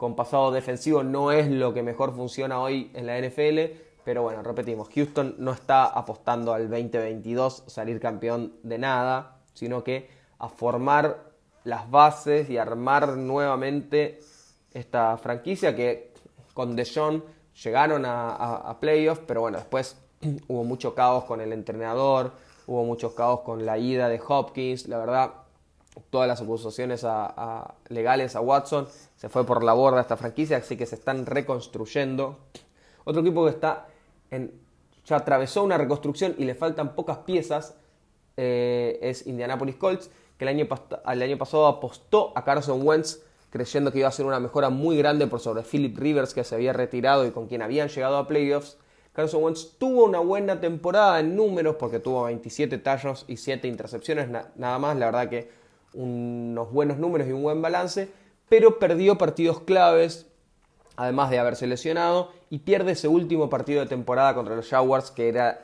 con 0.00 0.16
pasado 0.16 0.50
defensivo 0.50 1.02
no 1.02 1.30
es 1.30 1.50
lo 1.50 1.74
que 1.74 1.82
mejor 1.82 2.14
funciona 2.14 2.58
hoy 2.58 2.90
en 2.94 3.04
la 3.04 3.20
NFL, 3.20 3.76
pero 4.02 4.22
bueno, 4.22 4.42
repetimos, 4.42 4.88
Houston 4.94 5.34
no 5.36 5.52
está 5.52 5.84
apostando 5.84 6.54
al 6.54 6.70
2022 6.70 7.64
salir 7.66 8.00
campeón 8.00 8.54
de 8.62 8.78
nada, 8.78 9.36
sino 9.52 9.84
que 9.84 10.08
a 10.38 10.48
formar 10.48 11.30
las 11.64 11.90
bases 11.90 12.48
y 12.48 12.56
armar 12.56 13.08
nuevamente 13.18 14.20
esta 14.72 15.18
franquicia 15.18 15.76
que 15.76 16.14
con 16.54 16.76
DeJohn 16.76 17.22
llegaron 17.62 18.04
a, 18.06 18.74
playoffs, 18.80 19.20
pero 19.26 19.42
bueno, 19.42 19.58
después 19.58 19.98
hubo 20.48 20.64
mucho 20.64 20.94
caos 20.94 21.24
con 21.24 21.42
el 21.42 21.52
entrenador, 21.52 22.32
hubo 22.66 22.84
muchos 22.84 23.12
caos 23.12 23.40
con 23.40 23.66
la 23.66 23.76
ida 23.76 24.08
de 24.08 24.18
Hopkins, 24.26 24.88
la 24.88 24.96
verdad 24.96 25.32
todas 26.10 26.28
las 26.28 26.40
acusaciones 26.40 27.06
legales 27.88 28.36
a 28.36 28.40
Watson, 28.40 28.88
se 29.16 29.28
fue 29.28 29.44
por 29.44 29.62
la 29.62 29.72
borda 29.72 30.00
esta 30.00 30.16
franquicia, 30.16 30.58
así 30.58 30.76
que 30.76 30.86
se 30.86 30.94
están 30.94 31.26
reconstruyendo. 31.26 32.38
Otro 33.04 33.22
equipo 33.22 33.44
que 33.44 33.50
está 33.50 33.86
en, 34.30 34.52
ya 35.06 35.16
atravesó 35.16 35.62
una 35.62 35.78
reconstrucción 35.78 36.34
y 36.38 36.44
le 36.44 36.54
faltan 36.54 36.94
pocas 36.94 37.18
piezas 37.18 37.74
eh, 38.36 38.98
es 39.02 39.26
Indianapolis 39.26 39.76
Colts, 39.76 40.10
que 40.38 40.44
el 40.44 40.48
año, 40.48 40.68
el 41.06 41.22
año 41.22 41.38
pasado 41.38 41.66
apostó 41.66 42.32
a 42.34 42.44
Carson 42.44 42.86
Wentz 42.86 43.20
creyendo 43.50 43.92
que 43.92 43.98
iba 43.98 44.08
a 44.08 44.12
ser 44.12 44.26
una 44.26 44.40
mejora 44.40 44.70
muy 44.70 44.96
grande 44.96 45.26
por 45.26 45.40
sobre 45.40 45.62
Philip 45.62 45.98
Rivers 45.98 46.32
que 46.32 46.44
se 46.44 46.54
había 46.54 46.72
retirado 46.72 47.26
y 47.26 47.32
con 47.32 47.48
quien 47.48 47.62
habían 47.62 47.88
llegado 47.88 48.16
a 48.16 48.26
playoffs. 48.26 48.78
Carson 49.12 49.42
Wentz 49.42 49.76
tuvo 49.76 50.04
una 50.04 50.20
buena 50.20 50.60
temporada 50.60 51.18
en 51.18 51.34
números 51.34 51.76
porque 51.76 51.98
tuvo 51.98 52.24
27 52.24 52.78
tallos 52.78 53.24
y 53.26 53.36
7 53.36 53.66
intercepciones 53.66 54.28
nada 54.30 54.78
más. 54.78 54.96
La 54.96 55.06
verdad 55.06 55.28
que 55.28 55.50
unos 55.94 56.72
buenos 56.72 56.98
números 56.98 57.28
y 57.28 57.32
un 57.32 57.42
buen 57.42 57.62
balance, 57.62 58.08
pero 58.48 58.78
perdió 58.78 59.18
partidos 59.18 59.60
claves, 59.60 60.26
además 60.96 61.30
de 61.30 61.38
haberse 61.38 61.66
lesionado, 61.66 62.32
y 62.50 62.58
pierde 62.60 62.92
ese 62.92 63.08
último 63.08 63.48
partido 63.48 63.80
de 63.80 63.86
temporada 63.86 64.34
contra 64.34 64.56
los 64.56 64.68
Jaguars, 64.68 65.10
que 65.10 65.28
era 65.28 65.62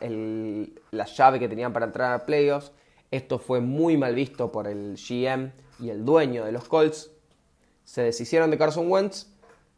la 0.91 1.05
llave 1.05 1.39
que 1.39 1.49
tenían 1.49 1.73
para 1.73 1.87
entrar 1.87 2.13
a 2.13 2.27
playoffs. 2.27 2.73
Esto 3.11 3.39
fue 3.39 3.61
muy 3.61 3.97
mal 3.97 4.15
visto 4.15 4.53
por 4.53 4.67
el 4.67 4.97
GM 4.97 5.53
y 5.81 5.91
el 5.91 6.05
dueño 6.05 6.45
de 6.45 6.53
los 6.53 6.65
Colts. 6.65 7.11
Se 7.85 8.03
deshicieron 8.03 8.51
de 8.51 8.59
Carson 8.59 8.91
Wentz, 8.91 9.27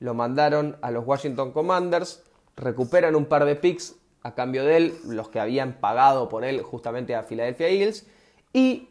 lo 0.00 0.14
mandaron 0.14 0.76
a 0.80 0.90
los 0.90 1.06
Washington 1.06 1.52
Commanders, 1.52 2.22
recuperan 2.56 3.16
un 3.16 3.26
par 3.26 3.44
de 3.44 3.56
picks 3.56 3.96
a 4.22 4.34
cambio 4.34 4.64
de 4.64 4.76
él, 4.76 4.94
los 5.06 5.28
que 5.28 5.40
habían 5.40 5.80
pagado 5.80 6.28
por 6.28 6.44
él 6.44 6.62
justamente 6.62 7.14
a 7.14 7.22
Philadelphia 7.22 7.68
Eagles, 7.68 8.06
y 8.52 8.88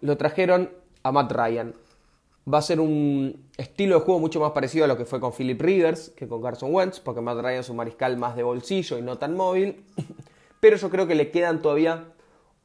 lo 0.00 0.16
trajeron 0.16 0.70
a 1.08 1.12
Matt 1.12 1.32
Ryan. 1.32 1.74
Va 2.52 2.58
a 2.58 2.62
ser 2.62 2.80
un 2.80 3.50
estilo 3.56 3.98
de 3.98 4.04
juego 4.04 4.20
mucho 4.20 4.40
más 4.40 4.52
parecido 4.52 4.84
a 4.84 4.88
lo 4.88 4.96
que 4.96 5.04
fue 5.04 5.20
con 5.20 5.32
Philip 5.32 5.60
Rivers 5.60 6.10
que 6.10 6.26
con 6.26 6.42
Carson 6.42 6.74
Wentz, 6.74 7.00
porque 7.00 7.20
Matt 7.20 7.38
Ryan 7.38 7.60
es 7.60 7.68
un 7.68 7.76
mariscal 7.76 8.16
más 8.16 8.36
de 8.36 8.42
bolsillo 8.42 8.96
y 8.96 9.02
no 9.02 9.18
tan 9.18 9.36
móvil. 9.36 9.84
Pero 10.60 10.76
yo 10.76 10.90
creo 10.90 11.06
que 11.06 11.14
le 11.14 11.30
quedan 11.30 11.60
todavía 11.60 12.06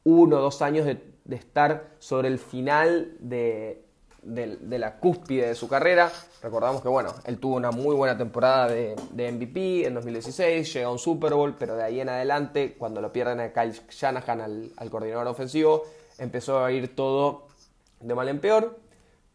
uno 0.04 0.38
o 0.38 0.40
dos 0.40 0.62
años 0.62 0.86
de, 0.86 1.00
estar 1.30 1.94
sobre 1.98 2.28
el 2.28 2.38
final 2.38 3.16
de, 3.20 3.82
la 4.22 4.98
cúspide 4.98 5.48
de 5.48 5.54
su 5.54 5.68
carrera. 5.68 6.10
Recordamos 6.42 6.82
que, 6.82 6.88
bueno, 6.88 7.14
él 7.24 7.38
tuvo 7.38 7.56
una 7.56 7.70
muy 7.70 7.94
buena 7.94 8.16
temporada 8.16 8.68
de, 8.68 8.96
MVP 9.16 9.86
en 9.86 9.94
2016, 9.94 10.72
llegó 10.72 10.88
a 10.88 10.92
un 10.92 10.98
Super 10.98 11.34
Bowl, 11.34 11.54
pero 11.58 11.76
de 11.76 11.84
ahí 11.84 12.00
en 12.00 12.08
adelante, 12.08 12.74
cuando 12.76 13.00
lo 13.00 13.12
pierden 13.12 13.40
a 13.40 13.52
Kyle 13.52 13.72
Shanahan, 13.88 14.70
al 14.76 14.90
coordinador 14.90 15.28
ofensivo, 15.28 15.84
empezó 16.18 16.64
a 16.64 16.72
ir 16.72 16.94
todo 16.94 17.48
de 18.04 18.14
mal 18.14 18.28
en 18.28 18.40
peor, 18.40 18.78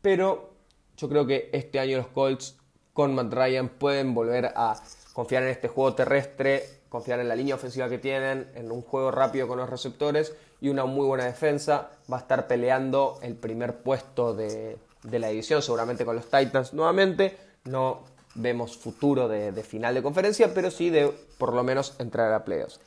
pero 0.02 0.54
yo 0.96 1.10
creo 1.10 1.26
que 1.26 1.50
este 1.54 1.80
año 1.80 1.98
los 1.98 2.08
Colts 2.08 2.58
con 2.94 3.16
Matt 3.16 3.34
Ryan 3.34 3.70
pueden 3.70 4.14
volver 4.14 4.52
a 4.56 4.76
confiar 5.14 5.44
en 5.44 5.50
este 5.50 5.68
juego 5.68 5.96
terrestre, 5.96 6.64
confiar 6.90 7.20
en 7.20 7.28
la 7.28 7.36
línea 7.36 7.56
ofensiva 7.56 7.90
que 7.90 7.98
tienen, 7.98 8.50
en 8.56 8.72
un 8.72 8.82
juego 8.82 9.12
rápido 9.12 9.48
con 9.48 9.58
los 9.58 9.70
receptores 9.70 10.36
y 10.62 10.70
una 10.70 10.86
muy 10.86 11.06
buena 11.06 11.26
defensa. 11.26 11.90
Va 12.12 12.18
a 12.18 12.20
estar 12.22 12.48
peleando 12.48 13.18
el 13.22 13.36
primer 13.36 13.82
puesto 13.82 14.34
de, 14.34 14.78
la 15.04 15.30
división, 15.30 15.62
seguramente 15.62 16.06
con 16.06 16.16
los 16.16 16.26
Titans 16.26 16.74
nuevamente. 16.74 17.38
No 17.66 18.04
vemos 18.36 18.78
futuro 18.78 19.28
de, 19.28 19.52
de, 19.52 19.64
final 19.64 19.94
de 19.96 20.04
conferencia, 20.04 20.54
pero 20.54 20.70
sí 20.70 20.90
de 20.90 21.12
por 21.38 21.54
lo 21.54 21.64
menos 21.64 21.96
entrar 22.00 22.32
a 22.34 22.44
playoffs. 22.44 22.80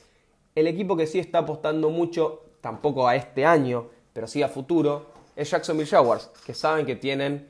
El 0.55 0.67
equipo 0.67 0.97
que 0.97 1.07
sí 1.07 1.19
está 1.19 1.39
apostando 1.39 1.91
mucho, 1.91 2.45
tampoco 2.61 3.09
a 3.09 3.17
este 3.17 3.47
año, 3.47 3.89
pero 4.13 4.27
sí 4.27 4.43
a 4.43 4.49
futuro, 4.49 5.12
es 5.37 5.51
Jacksonville 5.51 5.89
Jaguars, 5.89 6.31
que 6.45 6.55
saben 6.55 6.87
que 6.87 6.97
tienen 6.97 7.49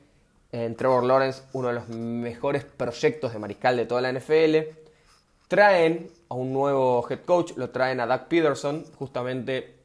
en 0.51 0.75
Trevor 0.75 1.03
Lawrence 1.03 1.43
uno 1.53 1.69
de 1.69 1.73
los 1.73 1.89
mejores 1.89 2.63
proyectos 2.63 3.33
de 3.33 3.39
mariscal 3.39 3.75
de 3.75 3.85
toda 3.85 4.01
la 4.01 4.11
NFL. 4.11 4.57
Traen 5.47 6.09
a 6.29 6.35
un 6.35 6.53
nuevo 6.53 7.05
head 7.09 7.21
coach, 7.25 7.53
lo 7.57 7.71
traen 7.71 7.99
a 7.99 8.05
Doug 8.05 8.27
Peterson, 8.27 8.85
justamente 8.97 9.75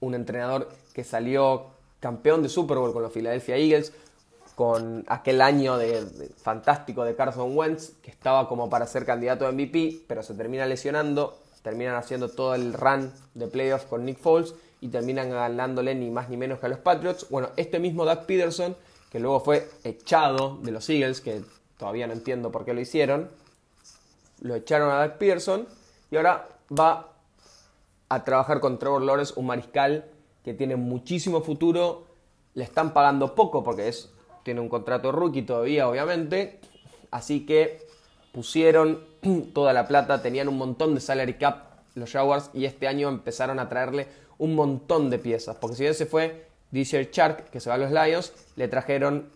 un 0.00 0.14
entrenador 0.14 0.68
que 0.92 1.04
salió 1.04 1.68
campeón 2.00 2.42
de 2.42 2.48
Super 2.48 2.78
Bowl 2.78 2.92
con 2.92 3.02
los 3.02 3.12
Philadelphia 3.12 3.56
Eagles, 3.56 3.92
con 4.54 5.04
aquel 5.08 5.40
año 5.40 5.78
de, 5.78 6.30
fantástico 6.42 7.04
de 7.04 7.14
Carson 7.14 7.56
Wentz, 7.56 7.92
que 8.02 8.10
estaba 8.10 8.48
como 8.48 8.68
para 8.68 8.86
ser 8.86 9.06
candidato 9.06 9.46
a 9.46 9.52
MVP, 9.52 10.02
pero 10.06 10.22
se 10.22 10.34
termina 10.34 10.66
lesionando, 10.66 11.38
terminan 11.62 11.94
haciendo 11.94 12.28
todo 12.28 12.54
el 12.54 12.72
run 12.72 13.12
de 13.34 13.46
playoffs 13.46 13.86
con 13.86 14.04
Nick 14.04 14.18
Foles 14.18 14.54
y 14.80 14.88
terminan 14.88 15.30
ganándole 15.30 15.94
ni 15.94 16.10
más 16.10 16.28
ni 16.28 16.36
menos 16.36 16.58
que 16.58 16.66
a 16.66 16.68
los 16.68 16.78
Patriots. 16.78 17.26
Bueno, 17.30 17.50
este 17.56 17.78
mismo 17.78 18.04
Doug 18.04 18.26
Peterson 18.26 18.76
que 19.10 19.18
luego 19.18 19.40
fue 19.40 19.68
echado 19.84 20.58
de 20.62 20.70
los 20.70 20.88
Eagles, 20.88 21.20
que 21.20 21.42
todavía 21.76 22.06
no 22.06 22.12
entiendo 22.12 22.50
por 22.50 22.64
qué 22.64 22.72
lo 22.72 22.80
hicieron. 22.80 23.28
Lo 24.40 24.54
echaron 24.54 24.90
a 24.90 25.04
Doug 25.04 25.18
Pearson 25.18 25.66
y 26.10 26.16
ahora 26.16 26.48
va 26.70 27.12
a 28.08 28.24
trabajar 28.24 28.60
con 28.60 28.78
Trevor 28.78 29.02
Lawrence, 29.02 29.34
un 29.36 29.46
mariscal 29.46 30.06
que 30.44 30.54
tiene 30.54 30.76
muchísimo 30.76 31.42
futuro. 31.42 32.06
Le 32.54 32.64
están 32.64 32.92
pagando 32.92 33.34
poco 33.34 33.64
porque 33.64 33.88
es, 33.88 34.10
tiene 34.44 34.60
un 34.60 34.68
contrato 34.68 35.12
rookie 35.12 35.42
todavía, 35.42 35.88
obviamente. 35.88 36.60
Así 37.10 37.44
que 37.44 37.86
pusieron 38.32 39.04
toda 39.52 39.72
la 39.72 39.88
plata, 39.88 40.22
tenían 40.22 40.48
un 40.48 40.56
montón 40.56 40.94
de 40.94 41.00
salary 41.00 41.34
cap 41.34 41.69
los 41.94 42.10
Jaguars 42.10 42.50
y 42.54 42.64
este 42.64 42.88
año 42.88 43.08
empezaron 43.08 43.58
a 43.58 43.68
traerle 43.68 44.06
un 44.38 44.54
montón 44.54 45.10
de 45.10 45.18
piezas. 45.18 45.56
Porque 45.56 45.76
si 45.76 45.82
bien 45.82 45.94
se 45.94 46.06
fue 46.06 46.46
DJ 46.70 47.10
Shark, 47.12 47.50
que 47.50 47.60
se 47.60 47.68
va 47.68 47.76
a 47.76 47.78
los 47.78 47.90
Lions, 47.90 48.32
le 48.56 48.68
trajeron 48.68 49.30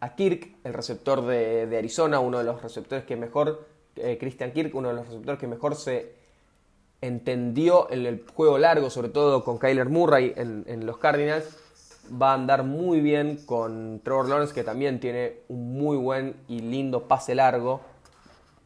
a 0.00 0.14
Kirk, 0.14 0.54
el 0.64 0.74
receptor 0.74 1.24
de, 1.26 1.76
Arizona, 1.76 2.20
uno 2.20 2.38
de 2.38 2.44
los 2.44 2.62
receptores 2.62 3.04
que 3.04 3.16
mejor, 3.16 3.66
eh, 3.96 4.18
Christian 4.18 4.52
Kirk, 4.52 4.74
uno 4.74 4.88
de 4.88 4.94
los 4.94 5.06
receptores 5.06 5.40
que 5.40 5.46
mejor 5.46 5.74
se 5.74 6.14
entendió 7.00 7.90
en 7.90 8.06
el 8.06 8.24
juego 8.34 8.58
largo, 8.58 8.90
sobre 8.90 9.08
todo 9.08 9.42
con 9.42 9.58
Kyler 9.58 9.88
Murray 9.88 10.32
en, 10.36 10.64
en 10.66 10.86
los 10.86 10.98
Cardinals. 10.98 11.44
Va 12.10 12.32
a 12.32 12.34
andar 12.34 12.62
muy 12.62 13.00
bien 13.00 13.44
con 13.46 14.00
Trevor 14.04 14.28
Lawrence, 14.28 14.54
que 14.54 14.62
también 14.62 15.00
tiene 15.00 15.40
un 15.48 15.72
muy 15.72 15.96
buen 15.96 16.36
y 16.46 16.60
lindo 16.60 17.08
pase 17.08 17.34
largo 17.34 17.80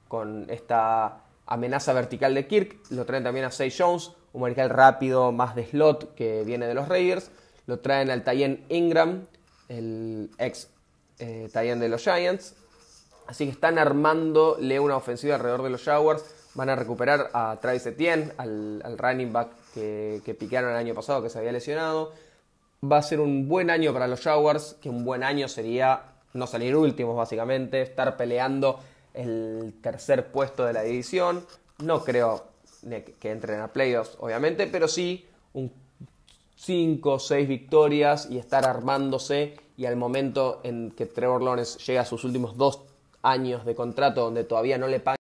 con 0.08 0.46
esta 0.50 1.22
amenaza 1.50 1.92
vertical 1.92 2.34
de 2.34 2.46
Kirk. 2.46 2.76
Lo 2.88 3.04
traen 3.04 3.24
también 3.24 3.44
a 3.44 3.50
Say 3.50 3.70
Jones, 3.76 4.12
un 4.32 4.40
mariscal 4.40 4.70
rápido, 4.70 5.32
más 5.32 5.54
de 5.54 5.66
slot 5.66 6.14
que 6.14 6.42
viene 6.44 6.66
de 6.66 6.72
los 6.72 6.88
Raiders. 6.88 7.30
Lo 7.66 7.80
traen 7.80 8.10
al 8.10 8.24
Tayen 8.24 8.64
Ingram, 8.70 9.26
el 9.68 10.30
ex 10.38 10.68
eh, 11.18 11.50
de 11.52 11.88
los 11.88 12.02
Giants. 12.02 12.54
Así 13.26 13.44
que 13.44 13.50
están 13.50 13.78
armándole 13.78 14.80
una 14.80 14.96
ofensiva 14.96 15.34
alrededor 15.34 15.62
de 15.62 15.70
los 15.70 15.84
Jaguars. 15.84 16.24
Van 16.54 16.68
a 16.68 16.76
recuperar 16.76 17.30
a 17.32 17.58
Travis 17.60 17.86
Etienne, 17.86 18.32
al, 18.38 18.96
running 18.98 19.32
back 19.32 19.50
que, 19.74 20.20
que 20.24 20.34
picaron 20.34 20.70
el 20.70 20.76
año 20.76 20.94
pasado, 20.94 21.22
que 21.22 21.30
se 21.30 21.38
había 21.38 21.52
lesionado. 21.52 22.12
Va 22.82 22.98
a 22.98 23.02
ser 23.02 23.20
un 23.20 23.46
buen 23.48 23.70
año 23.70 23.92
para 23.92 24.08
los 24.08 24.20
Jaguars, 24.20 24.76
que 24.80 24.88
un 24.88 25.04
buen 25.04 25.22
año 25.22 25.48
sería 25.48 26.04
no 26.32 26.46
salir 26.46 26.74
últimos, 26.76 27.16
básicamente, 27.16 27.82
estar 27.82 28.16
peleando 28.16 28.80
el 29.14 29.74
tercer 29.82 30.30
puesto 30.30 30.64
de 30.64 30.72
la 30.72 30.82
división. 30.82 31.44
No 31.78 32.04
creo 32.04 32.44
que 33.18 33.30
entren 33.30 33.60
a 33.60 33.72
playoffs, 33.72 34.16
obviamente, 34.20 34.66
pero 34.66 34.88
sí 34.88 35.26
un 35.52 35.72
5 36.56 37.12
o 37.12 37.18
6 37.18 37.48
victorias 37.48 38.28
y 38.30 38.38
estar 38.38 38.66
armándose 38.66 39.56
y 39.76 39.86
al 39.86 39.96
momento 39.96 40.60
en 40.62 40.90
que 40.90 41.06
Trevor 41.06 41.42
Lawrence 41.42 41.78
llega 41.78 42.02
a 42.02 42.04
sus 42.04 42.22
últimos 42.24 42.58
dos 42.58 42.82
años 43.22 43.64
de 43.64 43.74
contrato 43.74 44.22
donde 44.22 44.44
todavía 44.44 44.76
no 44.76 44.86
le 44.86 45.00
paguen, 45.00 45.16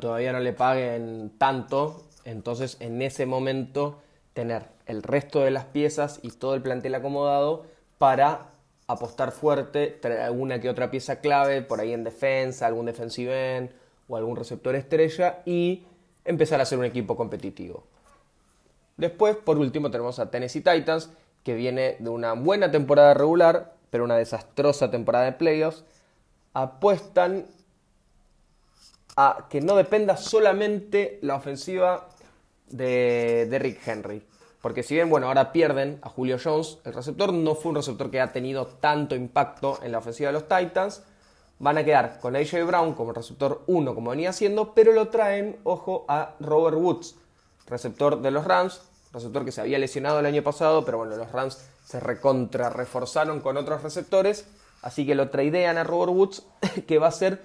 todavía 0.00 0.32
no 0.32 0.40
le 0.40 0.54
paguen 0.54 1.32
tanto, 1.36 2.02
entonces 2.24 2.78
en 2.80 3.02
ese 3.02 3.26
momento 3.26 4.00
tener 4.32 4.68
el 4.86 5.02
resto 5.02 5.40
de 5.40 5.50
las 5.50 5.66
piezas 5.66 6.18
y 6.22 6.30
todo 6.30 6.54
el 6.54 6.62
plantel 6.62 6.94
acomodado 6.94 7.66
para 7.98 8.51
apostar 8.86 9.32
fuerte, 9.32 9.86
traer 9.88 10.20
alguna 10.20 10.60
que 10.60 10.68
otra 10.68 10.90
pieza 10.90 11.20
clave 11.20 11.62
por 11.62 11.80
ahí 11.80 11.92
en 11.92 12.04
defensa, 12.04 12.66
algún 12.66 12.86
defensive 12.86 13.56
end 13.56 13.70
o 14.08 14.16
algún 14.16 14.36
receptor 14.36 14.74
estrella 14.74 15.42
y 15.44 15.84
empezar 16.24 16.60
a 16.60 16.64
ser 16.64 16.78
un 16.78 16.84
equipo 16.84 17.16
competitivo. 17.16 17.84
Después, 18.96 19.36
por 19.36 19.58
último, 19.58 19.90
tenemos 19.90 20.18
a 20.18 20.30
Tennessee 20.30 20.60
Titans, 20.60 21.10
que 21.42 21.54
viene 21.54 21.96
de 21.98 22.10
una 22.10 22.34
buena 22.34 22.70
temporada 22.70 23.14
regular, 23.14 23.74
pero 23.90 24.04
una 24.04 24.16
desastrosa 24.16 24.90
temporada 24.90 25.24
de 25.24 25.32
playoffs. 25.32 25.84
Apuestan 26.52 27.46
a 29.16 29.46
que 29.50 29.60
no 29.60 29.76
dependa 29.76 30.16
solamente 30.16 31.18
la 31.22 31.36
ofensiva 31.36 32.08
de, 32.68 33.46
de 33.50 33.58
Rick 33.58 33.86
Henry. 33.86 34.22
Porque 34.62 34.84
si 34.84 34.94
bien, 34.94 35.10
bueno, 35.10 35.26
ahora 35.26 35.50
pierden 35.50 35.98
a 36.02 36.08
Julio 36.08 36.38
Jones, 36.42 36.78
el 36.84 36.94
receptor 36.94 37.32
no 37.32 37.56
fue 37.56 37.70
un 37.70 37.76
receptor 37.76 38.12
que 38.12 38.20
ha 38.20 38.32
tenido 38.32 38.66
tanto 38.66 39.16
impacto 39.16 39.80
en 39.82 39.90
la 39.90 39.98
ofensiva 39.98 40.28
de 40.28 40.34
los 40.34 40.44
Titans. 40.48 41.02
Van 41.58 41.78
a 41.78 41.84
quedar 41.84 42.20
con 42.20 42.36
AJ 42.36 42.64
Brown 42.64 42.94
como 42.94 43.12
receptor 43.12 43.62
1 43.66 43.94
como 43.94 44.10
venía 44.10 44.32
siendo, 44.32 44.72
pero 44.72 44.92
lo 44.92 45.08
traen, 45.08 45.58
ojo, 45.64 46.04
a 46.08 46.36
Robert 46.38 46.76
Woods, 46.76 47.16
receptor 47.66 48.22
de 48.22 48.30
los 48.30 48.44
Rams, 48.44 48.82
receptor 49.12 49.44
que 49.44 49.50
se 49.50 49.60
había 49.60 49.80
lesionado 49.80 50.20
el 50.20 50.26
año 50.26 50.44
pasado, 50.44 50.84
pero 50.84 50.98
bueno, 50.98 51.16
los 51.16 51.32
Rams 51.32 51.68
se 51.84 51.98
recontra 51.98 52.70
reforzaron 52.70 53.40
con 53.40 53.56
otros 53.56 53.82
receptores, 53.82 54.46
así 54.80 55.04
que 55.04 55.16
lo 55.16 55.30
tradean 55.30 55.76
a 55.76 55.84
Robert 55.84 56.12
Woods, 56.12 56.46
que 56.86 56.98
va 56.98 57.08
a 57.08 57.12
ser 57.12 57.42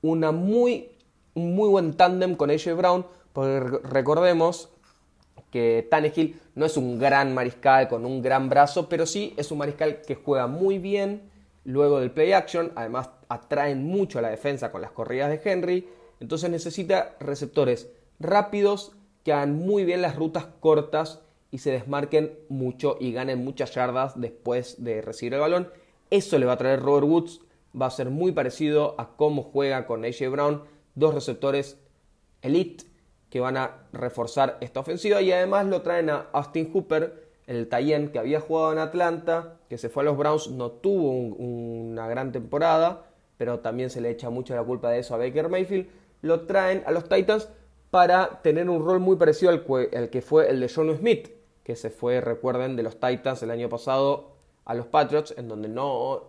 una 0.00 0.32
muy, 0.32 0.90
muy 1.34 1.68
buen 1.68 1.94
tándem 1.98 2.34
con 2.34 2.50
AJ 2.50 2.74
Brown, 2.74 3.06
porque 3.34 3.60
recordemos 3.60 4.70
que 5.50 5.86
Tannehill 5.90 6.40
no 6.54 6.66
es 6.66 6.76
un 6.76 6.98
gran 6.98 7.34
mariscal 7.34 7.88
con 7.88 8.04
un 8.04 8.22
gran 8.22 8.48
brazo, 8.48 8.88
pero 8.88 9.06
sí 9.06 9.34
es 9.36 9.50
un 9.50 9.58
mariscal 9.58 10.02
que 10.02 10.14
juega 10.14 10.46
muy 10.46 10.78
bien 10.78 11.30
luego 11.64 12.00
del 12.00 12.10
play 12.10 12.32
action, 12.32 12.72
además 12.76 13.10
atraen 13.28 13.84
mucho 13.84 14.18
a 14.18 14.22
la 14.22 14.30
defensa 14.30 14.70
con 14.70 14.82
las 14.82 14.92
corridas 14.92 15.30
de 15.30 15.40
Henry, 15.44 15.88
entonces 16.20 16.48
necesita 16.50 17.16
receptores 17.20 17.90
rápidos 18.18 18.92
que 19.24 19.32
hagan 19.32 19.56
muy 19.58 19.84
bien 19.84 20.02
las 20.02 20.16
rutas 20.16 20.46
cortas 20.60 21.20
y 21.50 21.58
se 21.58 21.72
desmarquen 21.72 22.38
mucho 22.48 22.96
y 23.00 23.12
ganen 23.12 23.44
muchas 23.44 23.74
yardas 23.74 24.20
después 24.20 24.82
de 24.82 25.02
recibir 25.02 25.34
el 25.34 25.40
balón. 25.40 25.70
Eso 26.10 26.38
le 26.38 26.46
va 26.46 26.52
a 26.52 26.58
traer 26.58 26.80
Robert 26.80 27.06
Woods, 27.06 27.40
va 27.80 27.86
a 27.86 27.90
ser 27.90 28.10
muy 28.10 28.32
parecido 28.32 28.94
a 28.98 29.16
cómo 29.16 29.42
juega 29.42 29.86
con 29.86 30.04
AJ 30.04 30.30
Brown, 30.30 30.62
dos 30.94 31.14
receptores 31.14 31.78
elite 32.42 32.84
que 33.30 33.40
van 33.40 33.56
a 33.56 33.86
reforzar 33.92 34.58
esta 34.60 34.80
ofensiva 34.80 35.20
y 35.20 35.32
además 35.32 35.66
lo 35.66 35.82
traen 35.82 36.10
a 36.10 36.26
Austin 36.32 36.70
Hooper, 36.72 37.26
el 37.46 37.68
Tayen 37.68 38.08
que 38.08 38.18
había 38.18 38.40
jugado 38.40 38.72
en 38.72 38.78
Atlanta, 38.78 39.58
que 39.68 39.78
se 39.78 39.88
fue 39.88 40.02
a 40.02 40.06
los 40.06 40.16
Browns, 40.16 40.50
no 40.50 40.70
tuvo 40.70 41.10
una 41.10 42.08
gran 42.08 42.32
temporada, 42.32 43.06
pero 43.36 43.60
también 43.60 43.90
se 43.90 44.00
le 44.00 44.10
echa 44.10 44.30
mucho 44.30 44.54
la 44.54 44.62
culpa 44.62 44.90
de 44.90 45.00
eso 45.00 45.14
a 45.14 45.18
Baker 45.18 45.48
Mayfield, 45.48 45.88
lo 46.22 46.42
traen 46.42 46.82
a 46.86 46.90
los 46.90 47.08
Titans 47.08 47.48
para 47.90 48.42
tener 48.42 48.68
un 48.68 48.84
rol 48.84 49.00
muy 49.00 49.16
parecido 49.16 49.50
al, 49.50 50.10
que 50.10 50.22
fue 50.22 50.50
el 50.50 50.60
de 50.60 50.70
John 50.74 50.94
Smith, 50.96 51.30
que 51.62 51.76
se 51.76 51.90
fue, 51.90 52.20
recuerden, 52.20 52.76
de 52.76 52.82
los 52.82 52.98
Titans 52.98 53.42
el 53.42 53.50
año 53.50 53.68
pasado 53.68 54.36
a 54.64 54.74
los 54.74 54.86
Patriots, 54.86 55.34
en 55.36 55.48
donde 55.48 55.68
no, 55.68 56.24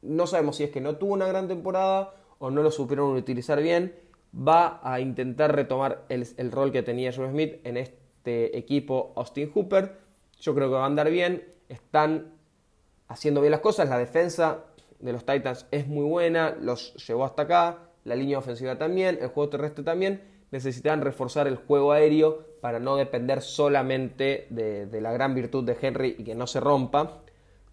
no 0.00 0.26
sabemos 0.26 0.56
si 0.56 0.64
es 0.64 0.70
que 0.70 0.80
no 0.80 0.96
tuvo 0.96 1.14
una 1.14 1.26
gran 1.26 1.48
temporada 1.48 2.14
o 2.38 2.50
no 2.50 2.62
lo 2.62 2.70
supieron 2.70 3.14
utilizar 3.14 3.60
bien, 3.62 3.94
va 4.34 4.80
a 4.82 5.00
intentar 5.00 5.54
retomar 5.54 6.04
el, 6.08 6.52
rol 6.52 6.72
que 6.72 6.82
tenía 6.82 7.12
John 7.14 7.30
Smith 7.30 7.60
en 7.64 7.76
este 7.76 8.56
equipo 8.56 9.12
Austin 9.16 9.50
Hooper. 9.52 9.98
Yo 10.40 10.54
creo 10.54 10.68
que 10.68 10.74
va 10.74 10.84
a 10.84 10.86
andar 10.86 11.10
bien, 11.10 11.44
están 11.68 12.32
haciendo 13.08 13.40
bien 13.40 13.50
las 13.50 13.60
cosas, 13.60 13.88
la 13.88 13.98
defensa 13.98 14.64
de 14.98 15.12
los 15.12 15.26
Titans 15.26 15.66
es 15.70 15.86
muy 15.86 16.04
buena, 16.04 16.56
los 16.60 16.94
llevó 17.06 17.24
hasta 17.24 17.42
acá, 17.42 17.78
la 18.04 18.14
línea 18.14 18.38
ofensiva 18.38 18.78
también, 18.78 19.18
el 19.20 19.28
juego 19.28 19.50
terrestre 19.50 19.84
también, 19.84 20.22
necesitan 20.50 21.00
reforzar 21.00 21.46
el 21.46 21.56
juego 21.56 21.92
aéreo 21.92 22.44
para 22.60 22.78
no 22.78 22.96
depender 22.96 23.42
solamente 23.42 24.46
de, 24.50 25.00
la 25.00 25.12
gran 25.12 25.34
virtud 25.34 25.64
de 25.64 25.76
Henry 25.80 26.16
y 26.18 26.24
que 26.24 26.34
no 26.34 26.46
se 26.46 26.60
rompa, 26.60 27.22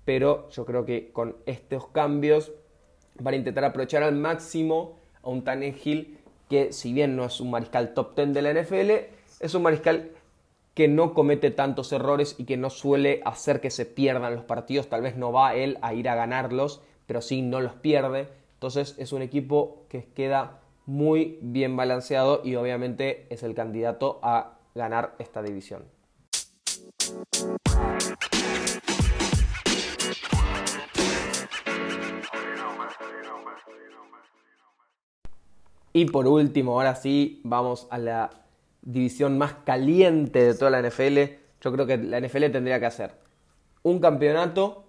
pero 0.06 0.50
yo 0.50 0.66
creo 0.66 0.86
que 0.86 1.12
con 1.12 1.38
estos 1.46 1.88
cambios 1.88 2.52
van 3.20 3.36
a 3.36 3.38
intentar 3.38 3.66
aprovechar 3.66 4.04
al 4.04 4.16
máximo 4.16 4.98
a 5.22 5.30
un 5.30 5.44
Hill 5.84 6.20
que 6.50 6.74
si 6.74 6.94
bien 6.94 7.16
no 7.16 7.26
es 7.26 7.40
un 7.40 7.52
mariscal 7.52 7.94
top 7.94 8.16
10 8.16 8.34
de 8.34 8.42
la 8.42 8.54
NFL, 8.54 8.92
es 9.40 9.54
un 9.54 9.62
mariscal 9.62 10.12
que 10.74 10.88
no 10.88 11.14
comete 11.14 11.52
tantos 11.52 11.92
errores 11.92 12.36
y 12.38 12.46
que 12.46 12.58
no 12.58 12.70
suele 12.70 13.22
hacer 13.26 13.62
que 13.62 13.70
se 13.70 13.86
pierdan 13.86 14.36
los 14.36 14.44
partidos. 14.44 14.88
Tal 14.88 15.02
vez 15.02 15.16
no 15.16 15.32
va 15.32 15.54
él 15.54 15.78
a 15.82 15.94
ir 15.94 16.10
a 16.10 16.16
ganarlos, 16.16 16.82
pero 17.06 17.22
sí 17.22 17.42
no 17.42 17.60
los 17.60 17.74
pierde. 17.74 18.28
Entonces 18.54 18.96
es 18.98 19.14
un 19.14 19.22
equipo 19.22 19.86
que 19.90 20.06
queda 20.06 20.60
muy 20.86 21.38
bien 21.42 21.76
balanceado 21.76 22.42
y 22.44 22.56
obviamente 22.56 23.28
es 23.30 23.44
el 23.44 23.54
candidato 23.54 24.20
a 24.24 24.58
ganar 24.74 25.16
esta 25.20 25.42
división. 25.42 25.84
Y 36.00 36.06
por 36.06 36.28
último, 36.28 36.80
ahora 36.80 36.96
sí, 36.96 37.42
vamos 37.44 37.86
a 37.92 37.98
la 37.98 38.30
división 38.82 39.38
más 39.38 39.56
caliente 39.66 40.42
de 40.42 40.54
toda 40.54 40.72
la 40.72 40.82
NFL. 40.82 41.18
Yo 41.60 41.74
creo 41.74 41.86
que 41.86 41.98
la 41.98 42.22
NFL 42.22 42.52
tendría 42.52 42.80
que 42.80 42.86
hacer 42.86 43.16
un 43.84 44.00
campeonato 44.00 44.86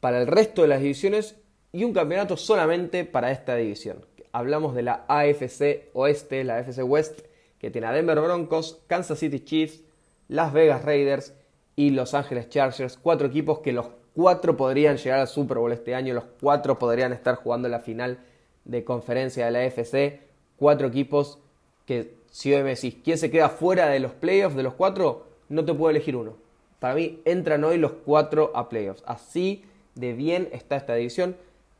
para 0.00 0.22
el 0.22 0.26
resto 0.26 0.62
de 0.62 0.68
las 0.68 0.80
divisiones 0.80 1.36
y 1.70 1.84
un 1.84 1.92
campeonato 1.92 2.38
solamente 2.38 3.04
para 3.04 3.30
esta 3.30 3.56
división. 3.56 4.06
Hablamos 4.32 4.74
de 4.74 4.84
la 4.84 5.04
AFC 5.06 5.90
Oeste, 5.92 6.44
la 6.44 6.56
AFC 6.56 6.82
West, 6.82 7.20
que 7.58 7.70
tiene 7.70 7.88
a 7.88 7.92
Denver 7.92 8.18
Broncos, 8.18 8.80
Kansas 8.86 9.18
City 9.18 9.40
Chiefs, 9.40 9.82
Las 10.28 10.54
Vegas 10.54 10.82
Raiders 10.82 11.34
y 11.76 11.90
Los 11.90 12.14
Angeles 12.14 12.48
Chargers. 12.48 12.96
Cuatro 12.96 13.26
equipos 13.26 13.58
que 13.58 13.72
los 13.72 13.88
cuatro 14.14 14.56
podrían 14.56 14.96
llegar 14.96 15.18
al 15.20 15.28
Super 15.28 15.58
Bowl 15.58 15.72
este 15.72 15.94
año, 15.94 16.14
los 16.14 16.24
cuatro 16.40 16.78
podrían 16.78 17.12
estar 17.12 17.34
jugando 17.34 17.68
la 17.68 17.80
final 17.80 18.20
de 18.64 18.84
conferencia 18.84 19.46
de 19.46 19.50
la 19.50 19.60
AFC, 19.60 20.20
cuatro 20.56 20.88
equipos 20.88 21.38
que 21.86 22.14
si 22.30 22.52
hoy 22.54 22.62
me 22.62 22.70
decís, 22.70 22.96
¿quién 23.04 23.18
se 23.18 23.30
queda 23.30 23.48
fuera 23.48 23.88
de 23.88 24.00
los 24.00 24.12
playoffs 24.12 24.56
de 24.56 24.62
los 24.62 24.74
cuatro? 24.74 25.26
No 25.48 25.64
te 25.64 25.74
puedo 25.74 25.90
elegir 25.90 26.16
uno. 26.16 26.34
Para 26.78 26.94
mí 26.94 27.20
entran 27.24 27.62
hoy 27.64 27.78
los 27.78 27.92
cuatro 27.92 28.50
a 28.54 28.68
playoffs. 28.68 29.02
Así 29.06 29.64
de 29.94 30.14
bien 30.14 30.48
está 30.52 30.76
esta 30.76 30.94
división. 30.94 31.36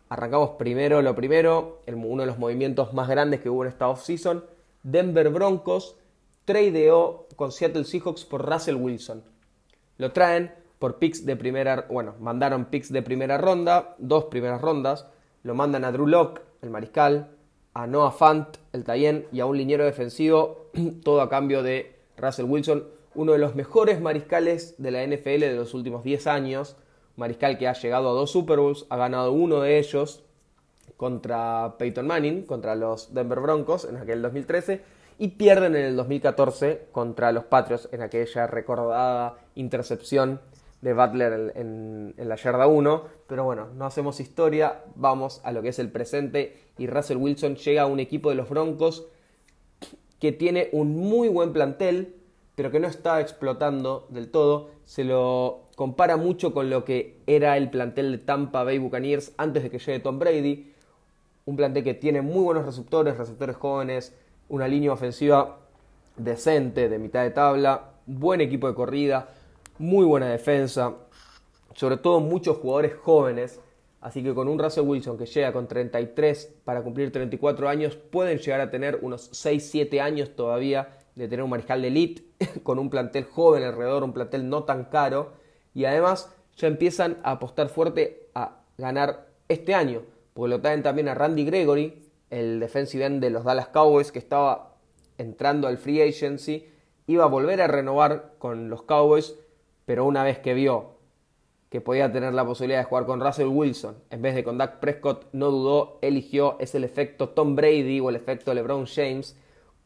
Arrancamos 0.08 0.50
primero 0.58 1.00
lo 1.00 1.14
primero, 1.14 1.80
uno 1.86 2.22
de 2.22 2.26
los 2.26 2.38
movimientos 2.38 2.92
más 2.92 3.08
grandes 3.08 3.40
que 3.40 3.48
hubo 3.48 3.64
en 3.64 3.70
esta 3.70 3.88
offseason. 3.88 4.44
Denver 4.82 5.30
Broncos 5.30 5.96
tradeó 6.44 7.26
con 7.36 7.50
Seattle 7.50 7.84
Seahawks 7.84 8.24
por 8.24 8.48
Russell 8.48 8.76
Wilson. 8.76 9.22
Lo 9.96 10.12
traen 10.12 10.52
por 10.78 10.98
picks 10.98 11.24
de 11.24 11.36
primera, 11.36 11.86
bueno, 11.88 12.14
mandaron 12.18 12.66
picks 12.66 12.92
de 12.92 13.02
primera 13.02 13.38
ronda, 13.38 13.94
dos 13.98 14.24
primeras 14.24 14.60
rondas, 14.60 15.06
lo 15.44 15.54
mandan 15.54 15.84
a 15.84 15.92
Drew 15.92 16.06
Locke, 16.06 16.42
el 16.62 16.70
mariscal, 16.70 17.28
a 17.74 17.88
Noah 17.88 18.12
Fant, 18.12 18.56
el 18.72 18.84
Tayen, 18.84 19.26
y 19.32 19.40
a 19.40 19.46
un 19.46 19.58
liniero 19.58 19.84
defensivo, 19.84 20.70
todo 21.02 21.20
a 21.20 21.28
cambio 21.28 21.64
de 21.64 21.96
Russell 22.16 22.44
Wilson, 22.44 22.84
uno 23.16 23.32
de 23.32 23.38
los 23.38 23.56
mejores 23.56 24.00
mariscales 24.00 24.76
de 24.78 24.92
la 24.92 25.04
NFL 25.04 25.40
de 25.40 25.56
los 25.56 25.74
últimos 25.74 26.04
10 26.04 26.28
años, 26.28 26.76
mariscal 27.16 27.58
que 27.58 27.66
ha 27.66 27.72
llegado 27.72 28.10
a 28.10 28.12
dos 28.12 28.30
Super 28.30 28.60
Bowls, 28.60 28.86
ha 28.90 28.96
ganado 28.96 29.32
uno 29.32 29.60
de 29.60 29.78
ellos 29.78 30.22
contra 30.96 31.74
Peyton 31.78 32.06
Manning, 32.06 32.42
contra 32.42 32.76
los 32.76 33.12
Denver 33.12 33.40
Broncos 33.40 33.84
en 33.84 33.96
aquel 33.96 34.22
2013, 34.22 34.82
y 35.18 35.28
pierden 35.28 35.74
en 35.74 35.84
el 35.84 35.96
2014 35.96 36.86
contra 36.92 37.32
los 37.32 37.44
Patriots 37.44 37.88
en 37.90 38.02
aquella 38.02 38.46
recordada 38.46 39.36
intercepción 39.56 40.40
de 40.82 40.92
Butler 40.92 41.52
en, 41.54 42.14
la 42.18 42.36
yarda 42.36 42.66
1. 42.66 43.04
Pero 43.26 43.44
bueno, 43.44 43.68
no 43.74 43.86
hacemos 43.86 44.20
historia, 44.20 44.84
vamos 44.94 45.40
a 45.44 45.52
lo 45.52 45.62
que 45.62 45.68
es 45.68 45.78
el 45.78 45.90
presente. 45.90 46.58
Y 46.76 46.86
Russell 46.86 47.16
Wilson 47.16 47.56
llega 47.56 47.82
a 47.82 47.86
un 47.86 48.00
equipo 48.00 48.28
de 48.28 48.34
los 48.34 48.50
Broncos 48.50 49.06
que 50.18 50.32
tiene 50.32 50.68
un 50.72 50.94
muy 50.94 51.28
buen 51.28 51.52
plantel, 51.52 52.14
pero 52.54 52.70
que 52.70 52.78
no 52.78 52.88
está 52.88 53.20
explotando 53.20 54.06
del 54.10 54.30
todo. 54.30 54.70
Se 54.84 55.04
lo 55.04 55.62
compara 55.76 56.16
mucho 56.16 56.52
con 56.52 56.68
lo 56.68 56.84
que 56.84 57.20
era 57.26 57.56
el 57.56 57.70
plantel 57.70 58.12
de 58.12 58.18
Tampa 58.18 58.62
Bay 58.62 58.78
Buccaneers 58.78 59.32
antes 59.36 59.62
de 59.62 59.70
que 59.70 59.78
llegue 59.78 60.00
Tom 60.00 60.18
Brady. 60.18 60.72
Un 61.44 61.56
plantel 61.56 61.82
que 61.82 61.94
tiene 61.94 62.22
muy 62.22 62.42
buenos 62.44 62.66
receptores, 62.66 63.16
receptores 63.16 63.56
jóvenes, 63.56 64.14
una 64.48 64.68
línea 64.68 64.92
ofensiva 64.92 65.58
decente, 66.16 66.88
de 66.88 66.98
mitad 66.98 67.22
de 67.22 67.30
tabla, 67.30 67.92
buen 68.06 68.40
equipo 68.40 68.68
de 68.68 68.74
corrida, 68.74 69.28
muy 69.78 70.04
buena 70.04 70.28
defensa, 70.28 70.94
sobre 71.74 71.96
todo 71.96 72.20
muchos 72.20 72.58
jugadores 72.58 72.94
jóvenes. 72.94 73.60
Así 74.00 74.22
que 74.22 74.34
con 74.34 74.48
un 74.48 74.58
Russell 74.58 74.84
Wilson 74.84 75.16
que 75.16 75.26
llega 75.26 75.52
con 75.52 75.68
33 75.68 76.54
para 76.64 76.82
cumplir 76.82 77.12
34 77.12 77.68
años, 77.68 77.96
pueden 77.96 78.38
llegar 78.38 78.60
a 78.60 78.70
tener 78.70 78.98
unos 79.02 79.30
6-7 79.32 80.00
años 80.00 80.34
todavía 80.34 80.98
de 81.14 81.28
tener 81.28 81.42
un 81.44 81.50
mariscal 81.50 81.82
de 81.82 81.88
elite, 81.88 82.24
con 82.62 82.78
un 82.78 82.90
plantel 82.90 83.24
joven 83.24 83.62
alrededor, 83.62 84.02
un 84.02 84.12
plantel 84.12 84.48
no 84.48 84.64
tan 84.64 84.86
caro 84.86 85.32
y 85.74 85.84
además 85.84 86.32
ya 86.56 86.68
empiezan 86.68 87.18
a 87.22 87.32
apostar 87.32 87.68
fuerte 87.68 88.28
a 88.34 88.60
ganar 88.78 89.28
este 89.48 89.74
año, 89.74 90.02
porque 90.34 90.50
lo 90.50 90.60
traen 90.60 90.82
también 90.82 91.08
a 91.08 91.14
Randy 91.14 91.44
Gregory, 91.44 92.08
el 92.30 92.60
defensive 92.60 93.04
end 93.04 93.22
de 93.22 93.30
los 93.30 93.44
Dallas 93.44 93.68
Cowboys 93.68 94.12
que 94.12 94.18
estaba 94.18 94.76
entrando 95.18 95.68
al 95.68 95.78
free 95.78 96.02
agency, 96.02 96.68
iba 97.06 97.24
a 97.24 97.28
volver 97.28 97.60
a 97.60 97.66
renovar 97.66 98.34
con 98.38 98.70
los 98.70 98.82
Cowboys, 98.82 99.36
pero 99.92 100.06
una 100.06 100.24
vez 100.24 100.38
que 100.38 100.54
vio 100.54 100.92
que 101.68 101.82
podía 101.82 102.10
tener 102.10 102.32
la 102.32 102.46
posibilidad 102.46 102.78
de 102.78 102.86
jugar 102.86 103.04
con 103.04 103.20
Russell 103.20 103.48
Wilson 103.48 103.94
en 104.08 104.22
vez 104.22 104.34
de 104.34 104.42
con 104.42 104.56
Dak 104.56 104.80
Prescott, 104.80 105.26
no 105.32 105.50
dudó, 105.50 105.98
eligió, 106.00 106.56
es 106.60 106.74
el 106.74 106.82
efecto 106.82 107.28
Tom 107.28 107.54
Brady 107.54 108.00
o 108.00 108.08
el 108.08 108.16
efecto 108.16 108.54
LeBron 108.54 108.86
James. 108.86 109.36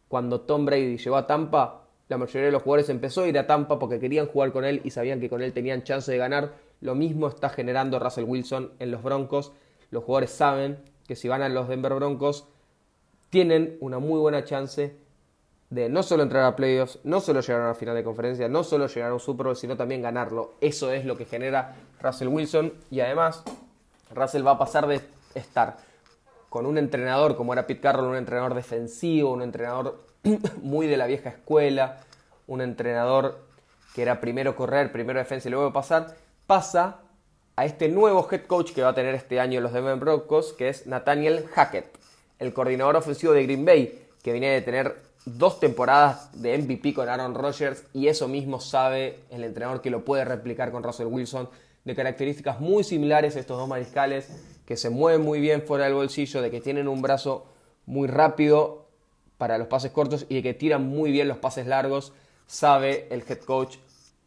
Cuando 0.06 0.42
Tom 0.42 0.64
Brady 0.64 0.96
llegó 0.96 1.16
a 1.16 1.26
Tampa, 1.26 1.88
la 2.06 2.18
mayoría 2.18 2.46
de 2.46 2.52
los 2.52 2.62
jugadores 2.62 2.88
empezó 2.88 3.24
a 3.24 3.26
ir 3.26 3.36
a 3.36 3.48
Tampa 3.48 3.80
porque 3.80 3.98
querían 3.98 4.28
jugar 4.28 4.52
con 4.52 4.64
él 4.64 4.80
y 4.84 4.90
sabían 4.90 5.18
que 5.18 5.28
con 5.28 5.42
él 5.42 5.52
tenían 5.52 5.82
chance 5.82 6.12
de 6.12 6.18
ganar. 6.18 6.52
Lo 6.80 6.94
mismo 6.94 7.26
está 7.26 7.48
generando 7.48 7.98
Russell 7.98 8.26
Wilson 8.28 8.74
en 8.78 8.92
los 8.92 9.02
Broncos. 9.02 9.54
Los 9.90 10.04
jugadores 10.04 10.30
saben 10.30 10.78
que 11.08 11.16
si 11.16 11.26
van 11.26 11.42
a 11.42 11.48
los 11.48 11.66
Denver 11.66 11.94
Broncos 11.94 12.46
tienen 13.28 13.76
una 13.80 13.98
muy 13.98 14.20
buena 14.20 14.44
chance 14.44 14.94
de 15.70 15.88
no 15.88 16.02
solo 16.02 16.22
entrar 16.22 16.44
a 16.44 16.54
playoffs, 16.54 16.98
no 17.04 17.20
solo 17.20 17.40
llegar 17.40 17.62
a 17.62 17.68
la 17.68 17.74
final 17.74 17.94
de 17.94 18.04
conferencia, 18.04 18.48
no 18.48 18.62
solo 18.62 18.86
llegar 18.86 19.10
a 19.10 19.14
un 19.14 19.20
Super 19.20 19.46
Bowl, 19.46 19.56
sino 19.56 19.76
también 19.76 20.02
ganarlo. 20.02 20.54
Eso 20.60 20.92
es 20.92 21.04
lo 21.04 21.16
que 21.16 21.24
genera 21.24 21.74
Russell 22.00 22.28
Wilson 22.28 22.72
y 22.90 23.00
además 23.00 23.42
Russell 24.14 24.46
va 24.46 24.52
a 24.52 24.58
pasar 24.58 24.86
de 24.86 25.00
estar 25.34 25.76
con 26.48 26.66
un 26.66 26.78
entrenador 26.78 27.36
como 27.36 27.52
era 27.52 27.66
Pete 27.66 27.80
Carroll, 27.80 28.06
un 28.06 28.16
entrenador 28.16 28.54
defensivo, 28.54 29.32
un 29.32 29.42
entrenador 29.42 29.98
muy 30.62 30.86
de 30.86 30.96
la 30.96 31.06
vieja 31.06 31.30
escuela, 31.30 31.98
un 32.46 32.60
entrenador 32.60 33.44
que 33.94 34.02
era 34.02 34.20
primero 34.20 34.54
correr, 34.54 34.92
primero 34.92 35.18
defensa 35.18 35.48
y 35.48 35.50
luego 35.50 35.72
pasar, 35.72 36.14
pasa 36.46 36.98
a 37.56 37.64
este 37.64 37.88
nuevo 37.88 38.28
head 38.30 38.42
coach 38.42 38.72
que 38.72 38.82
va 38.82 38.90
a 38.90 38.94
tener 38.94 39.14
este 39.14 39.40
año 39.40 39.60
los 39.60 39.72
Denver 39.72 39.96
Broncos, 39.96 40.52
que 40.52 40.68
es 40.68 40.86
Nathaniel 40.86 41.48
Hackett, 41.54 41.86
el 42.38 42.52
coordinador 42.52 42.96
ofensivo 42.96 43.32
de 43.32 43.42
Green 43.44 43.64
Bay, 43.64 44.06
que 44.22 44.32
viene 44.32 44.50
de 44.50 44.60
tener 44.60 45.05
dos 45.26 45.58
temporadas 45.58 46.30
de 46.40 46.56
MVP 46.56 46.94
con 46.94 47.08
Aaron 47.08 47.34
Rodgers 47.34 47.84
y 47.92 48.06
eso 48.06 48.28
mismo 48.28 48.60
sabe 48.60 49.20
el 49.30 49.44
entrenador 49.44 49.82
que 49.82 49.90
lo 49.90 50.04
puede 50.04 50.24
replicar 50.24 50.70
con 50.70 50.82
Russell 50.82 51.08
Wilson, 51.08 51.50
de 51.84 51.94
características 51.94 52.60
muy 52.60 52.84
similares 52.84 53.36
a 53.36 53.40
estos 53.40 53.58
dos 53.58 53.68
mariscales, 53.68 54.28
que 54.64 54.76
se 54.76 54.88
mueven 54.88 55.22
muy 55.22 55.40
bien 55.40 55.62
fuera 55.62 55.84
del 55.84 55.94
bolsillo, 55.94 56.42
de 56.42 56.50
que 56.50 56.60
tienen 56.60 56.88
un 56.88 57.02
brazo 57.02 57.46
muy 57.86 58.08
rápido 58.08 58.86
para 59.36 59.58
los 59.58 59.68
pases 59.68 59.90
cortos 59.90 60.26
y 60.28 60.36
de 60.36 60.42
que 60.42 60.54
tiran 60.54 60.86
muy 60.86 61.10
bien 61.10 61.28
los 61.28 61.38
pases 61.38 61.66
largos. 61.66 62.12
Sabe 62.46 63.08
el 63.10 63.24
head 63.28 63.40
coach 63.40 63.76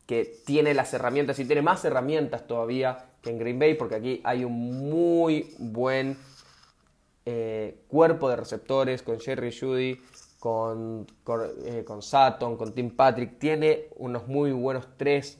que 0.05 0.25
tiene 0.45 0.73
las 0.73 0.93
herramientas 0.93 1.39
y 1.39 1.45
tiene 1.45 1.61
más 1.61 1.83
herramientas 1.85 2.45
todavía 2.45 3.05
que 3.21 3.29
en 3.29 3.39
Green 3.39 3.59
Bay, 3.59 3.73
porque 3.73 3.95
aquí 3.95 4.21
hay 4.23 4.43
un 4.43 4.89
muy 4.89 5.53
buen 5.59 6.17
eh, 7.25 7.83
cuerpo 7.87 8.29
de 8.29 8.35
receptores 8.35 9.01
con 9.01 9.19
Jerry 9.19 9.51
Judy, 9.57 10.01
con, 10.39 11.05
con, 11.23 11.41
eh, 11.65 11.85
con 11.85 12.73
Tim 12.73 12.95
Patrick. 12.95 13.39
Tiene 13.39 13.87
unos 13.97 14.27
muy 14.27 14.51
buenos 14.51 14.87
tres 14.97 15.37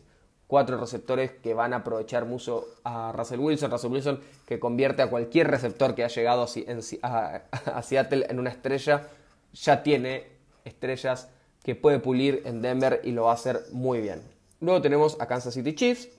cuatro 0.48 0.78
receptores 0.78 1.32
que 1.32 1.54
van 1.54 1.74
a 1.74 1.78
aprovechar 1.78 2.26
mucho 2.26 2.66
a 2.84 3.12
Russell 3.12 3.40
Wilson. 3.40 3.70
Russell 3.70 3.92
Wilson 3.92 4.20
que 4.46 4.60
convierte 4.60 5.04
a 5.04 5.10
cualquier 5.10 5.48
receptor 5.48 5.94
que 5.94 6.04
ha 6.04 6.08
llegado 6.08 6.44
a 7.04 7.82
Seattle 7.84 8.26
en 8.30 8.40
una 8.40 8.50
estrella 8.50 9.10
ya 9.54 9.84
tiene 9.84 10.28
estrellas 10.66 11.30
que 11.64 11.76
puede 11.76 12.00
pulir 12.00 12.42
en 12.46 12.62
Denver 12.62 13.02
y 13.04 13.12
lo 13.12 13.26
va 13.26 13.32
a 13.32 13.36
hacer 13.36 13.62
muy 13.72 14.02
bien. 14.02 14.22
Luego 14.62 14.82
tenemos 14.82 15.18
a 15.20 15.28
Kansas 15.28 15.54
City 15.54 15.74
Chiefs, 15.74 16.10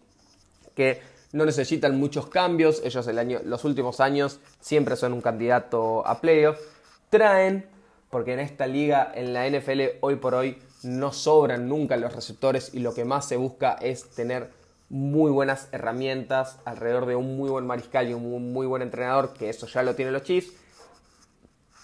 que 0.74 1.00
no 1.32 1.44
necesitan 1.44 1.98
muchos 1.98 2.26
cambios. 2.26 2.82
Ellos 2.84 3.06
el 3.06 3.18
año, 3.18 3.40
los 3.44 3.64
últimos 3.64 4.00
años 4.00 4.40
siempre 4.60 4.96
son 4.96 5.12
un 5.12 5.20
candidato 5.20 6.06
a 6.06 6.20
playoff. 6.20 6.58
Traen, 7.10 7.66
porque 8.10 8.32
en 8.32 8.40
esta 8.40 8.66
liga, 8.66 9.10
en 9.14 9.32
la 9.32 9.48
NFL, 9.48 9.98
hoy 10.00 10.16
por 10.16 10.34
hoy, 10.34 10.58
no 10.82 11.12
sobran 11.12 11.68
nunca 11.68 11.96
los 11.96 12.14
receptores 12.14 12.74
y 12.74 12.80
lo 12.80 12.94
que 12.94 13.04
más 13.04 13.26
se 13.28 13.36
busca 13.36 13.74
es 13.74 14.10
tener 14.10 14.50
muy 14.88 15.30
buenas 15.30 15.68
herramientas 15.72 16.58
alrededor 16.64 17.06
de 17.06 17.14
un 17.14 17.36
muy 17.36 17.48
buen 17.48 17.66
mariscal 17.66 18.10
y 18.10 18.14
un 18.14 18.52
muy 18.52 18.66
buen 18.66 18.82
entrenador, 18.82 19.32
que 19.34 19.48
eso 19.48 19.66
ya 19.66 19.82
lo 19.82 19.94
tienen 19.94 20.12
los 20.12 20.24
Chiefs. 20.24 20.52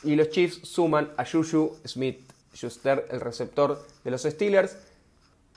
Y 0.02 0.16
los 0.16 0.30
Chiefs 0.30 0.60
suman 0.62 1.10
a 1.16 1.24
Juju 1.24 1.76
Smith 1.86 2.20
Schuster, 2.52 3.06
el 3.10 3.20
receptor 3.20 3.80
de 4.02 4.10
los 4.10 4.22
Steelers, 4.22 4.76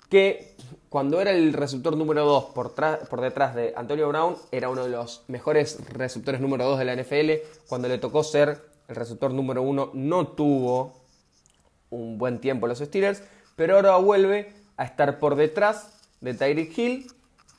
que 0.10 0.56
cuando 0.90 1.22
era 1.22 1.32
el 1.32 1.54
receptor 1.54 1.96
número 1.96 2.26
2 2.26 2.46
por, 2.46 3.22
detrás 3.22 3.56
de 3.56 3.74
Antonio 3.76 4.10
Brown, 4.10 4.36
era 4.52 4.70
uno 4.70 4.84
de 4.84 4.90
los 4.90 5.24
mejores 5.28 5.80
receptores 5.94 6.42
número 6.42 6.66
2 6.66 6.80
de 6.80 6.86
la 6.86 6.96
NFL. 6.96 7.48
Cuando 7.68 7.88
le 7.88 8.00
tocó 8.00 8.24
ser 8.24 8.60
el 8.90 8.96
receptor 8.96 9.34
número 9.34 9.62
1, 9.62 9.92
no 9.94 10.28
tuvo 10.28 10.94
un 11.90 12.18
buen 12.18 12.40
tiempo 12.40 12.68
los 12.68 12.80
Steelers, 12.80 13.24
pero 13.56 13.76
ahora 13.76 13.96
vuelve 13.98 14.54
a 14.78 14.84
estar 14.84 15.20
por 15.20 15.36
detrás 15.36 16.00
de 16.22 16.34
Tyreek 16.34 16.78
Hill 16.78 17.08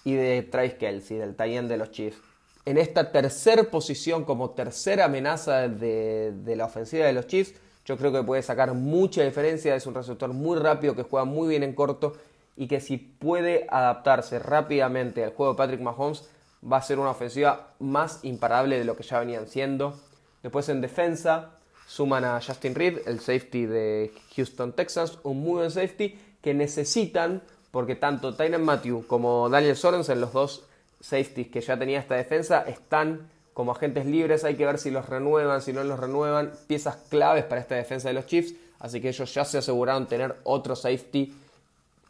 y 0.04 0.14
de 0.14 0.42
Travis 0.42 0.74
Kelsey, 0.74 1.18
del 1.18 1.36
tie 1.36 1.62
de 1.62 1.76
los 1.76 1.90
Chiefs 1.90 2.20
en 2.64 2.78
esta 2.78 3.10
tercera 3.10 3.64
posición 3.64 4.24
como 4.24 4.50
tercera 4.50 5.06
amenaza 5.06 5.68
de, 5.68 6.54
la 6.56 6.66
ofensiva 6.66 7.06
de 7.06 7.12
los 7.12 7.26
Chiefs. 7.26 7.54
Yo 7.84 7.96
creo 7.96 8.12
que 8.12 8.22
puede 8.22 8.42
sacar 8.42 8.74
mucha 8.74 9.22
diferencia. 9.24 9.74
Es 9.74 9.86
un 9.86 9.94
receptor 9.94 10.32
muy 10.32 10.58
rápido 10.58 10.94
que 10.94 11.02
juega 11.02 11.24
muy 11.24 11.48
bien 11.48 11.62
en 11.62 11.74
corto 11.74 12.12
y 12.56 12.68
que 12.68 12.80
si 12.80 12.98
puede 12.98 13.66
adaptarse 13.70 14.38
rápidamente 14.38 15.24
al 15.24 15.32
juego 15.32 15.52
de 15.52 15.58
Patrick 15.58 15.80
Mahomes 15.80 16.28
va 16.70 16.76
a 16.76 16.82
ser 16.82 16.98
una 16.98 17.10
ofensiva 17.10 17.74
más 17.78 18.20
imparable 18.22 18.78
de 18.78 18.84
lo 18.84 18.96
que 18.96 19.02
ya 19.02 19.18
venían 19.18 19.48
siendo. 19.48 19.98
Después 20.42 20.68
en 20.68 20.80
defensa 20.80 21.50
suman 21.86 22.24
a 22.24 22.40
Justin 22.40 22.74
Reed, 22.74 23.00
el 23.06 23.20
safety 23.20 23.66
de 23.66 24.12
Houston 24.36 24.72
Texans, 24.72 25.18
un 25.22 25.40
muy 25.40 25.54
buen 25.54 25.70
safety 25.70 26.18
que 26.40 26.54
necesitan 26.54 27.42
porque 27.70 27.96
tanto 27.96 28.34
Tynan 28.34 28.64
Matthew 28.64 29.06
como 29.06 29.48
Daniel 29.48 29.76
Sorensen, 29.76 30.20
los 30.20 30.32
dos 30.32 30.64
safeties 31.00 31.48
que 31.48 31.60
ya 31.60 31.78
tenía 31.78 31.98
esta 31.98 32.14
defensa 32.14 32.62
están 32.62 33.28
como 33.54 33.72
agentes 33.72 34.06
libres, 34.06 34.44
hay 34.44 34.54
que 34.54 34.66
ver 34.66 34.78
si 34.78 34.90
los 34.90 35.08
renuevan, 35.08 35.60
si 35.60 35.72
no 35.72 35.84
los 35.84 35.98
renuevan, 35.98 36.52
piezas 36.66 36.96
claves 37.08 37.44
para 37.44 37.60
esta 37.60 37.74
defensa 37.74 38.08
de 38.08 38.14
los 38.14 38.26
Chiefs, 38.26 38.54
así 38.78 39.00
que 39.00 39.08
ellos 39.08 39.32
ya 39.32 39.44
se 39.44 39.58
aseguraron 39.58 40.06
tener 40.06 40.36
otro 40.44 40.74
safety 40.76 41.34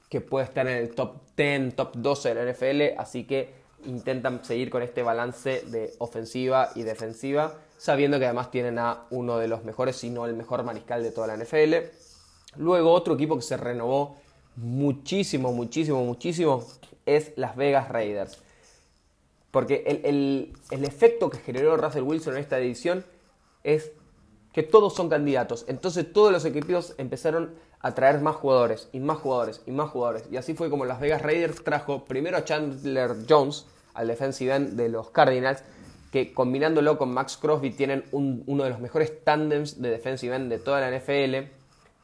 que 0.09 0.21
puede 0.21 0.47
estar 0.47 0.67
en 0.67 0.77
el 0.77 0.95
top 0.95 1.17
10, 1.37 1.75
top 1.75 1.95
12 1.97 2.35
de 2.35 2.35
la 2.35 2.53
NFL, 2.53 3.01
así 3.01 3.25
que 3.25 3.53
intentan 3.87 4.45
seguir 4.45 4.71
con 4.71 4.83
este 4.83 5.03
balance 5.03 5.63
de 5.67 5.95
ofensiva 5.99 6.71
y 6.75 6.83
defensiva, 6.83 7.55
sabiendo 7.81 8.19
que 8.19 8.27
además 8.27 8.51
tienen 8.51 8.79
a 8.79 9.07
uno 9.09 9.39
de 9.39 9.49
los 9.49 9.65
mejores, 9.65 9.97
si 9.97 10.11
no 10.11 10.27
el 10.27 10.35
mejor 10.35 10.63
mariscal 10.65 11.03
de 11.03 11.13
toda 11.13 11.29
la 11.29 11.37
NFL. 11.43 11.77
Luego 12.57 12.93
otro 12.93 13.15
equipo 13.15 13.37
que 13.37 13.43
se 13.43 13.57
renovó 13.57 14.19
muchísimo, 14.57 15.51
muchísimo, 15.53 16.05
muchísimo 16.05 16.63
es 17.07 17.33
Las 17.37 17.57
Vegas 17.57 17.89
Raiders. 17.89 18.37
Porque 19.51 19.83
el, 20.05 20.53
efecto 20.71 21.31
que 21.31 21.39
generó 21.39 21.75
Russell 21.79 22.03
Wilson 22.03 22.35
en 22.35 22.41
esta 22.41 22.59
edición 22.59 23.03
es 23.65 23.93
que 24.53 24.63
todos 24.63 24.95
son 24.95 25.09
candidatos. 25.09 25.65
Entonces 25.67 26.13
todos 26.13 26.31
los 26.33 26.45
equipos 26.45 26.95
empezaron 26.99 27.55
a 27.81 27.95
traer 27.95 28.21
más 28.21 28.37
jugadores 28.37 28.91
y 28.93 29.01
más 29.01 29.17
jugadores 29.17 29.63
y 29.65 29.71
más 29.71 29.89
jugadores. 29.89 30.25
Y 30.31 30.37
así 30.37 30.53
fue 30.53 30.69
como 30.69 30.85
Las 30.85 31.01
Vegas 31.01 31.23
Raiders 31.23 31.65
trajo 31.65 32.05
primero 32.05 32.37
a 32.37 32.45
Chandler 32.45 33.17
Jones, 33.27 33.65
al 33.95 34.07
defensive 34.07 34.55
end 34.55 34.77
de 34.77 34.91
los 34.91 35.09
Cardinals, 35.09 35.65
que 36.11 36.33
combinándolo 36.33 36.99
con 36.99 37.13
Max 37.13 37.37
Crosby 37.41 37.71
tienen 37.71 38.05
uno 38.13 38.65
de 38.65 38.71
los 38.71 38.81
mejores 38.81 39.25
tandems 39.25 39.81
de 39.81 39.91
defensive 39.91 40.35
end 40.35 40.51
de 40.51 40.59
toda 40.59 40.81
la 40.81 40.97
NFL. 40.97 41.49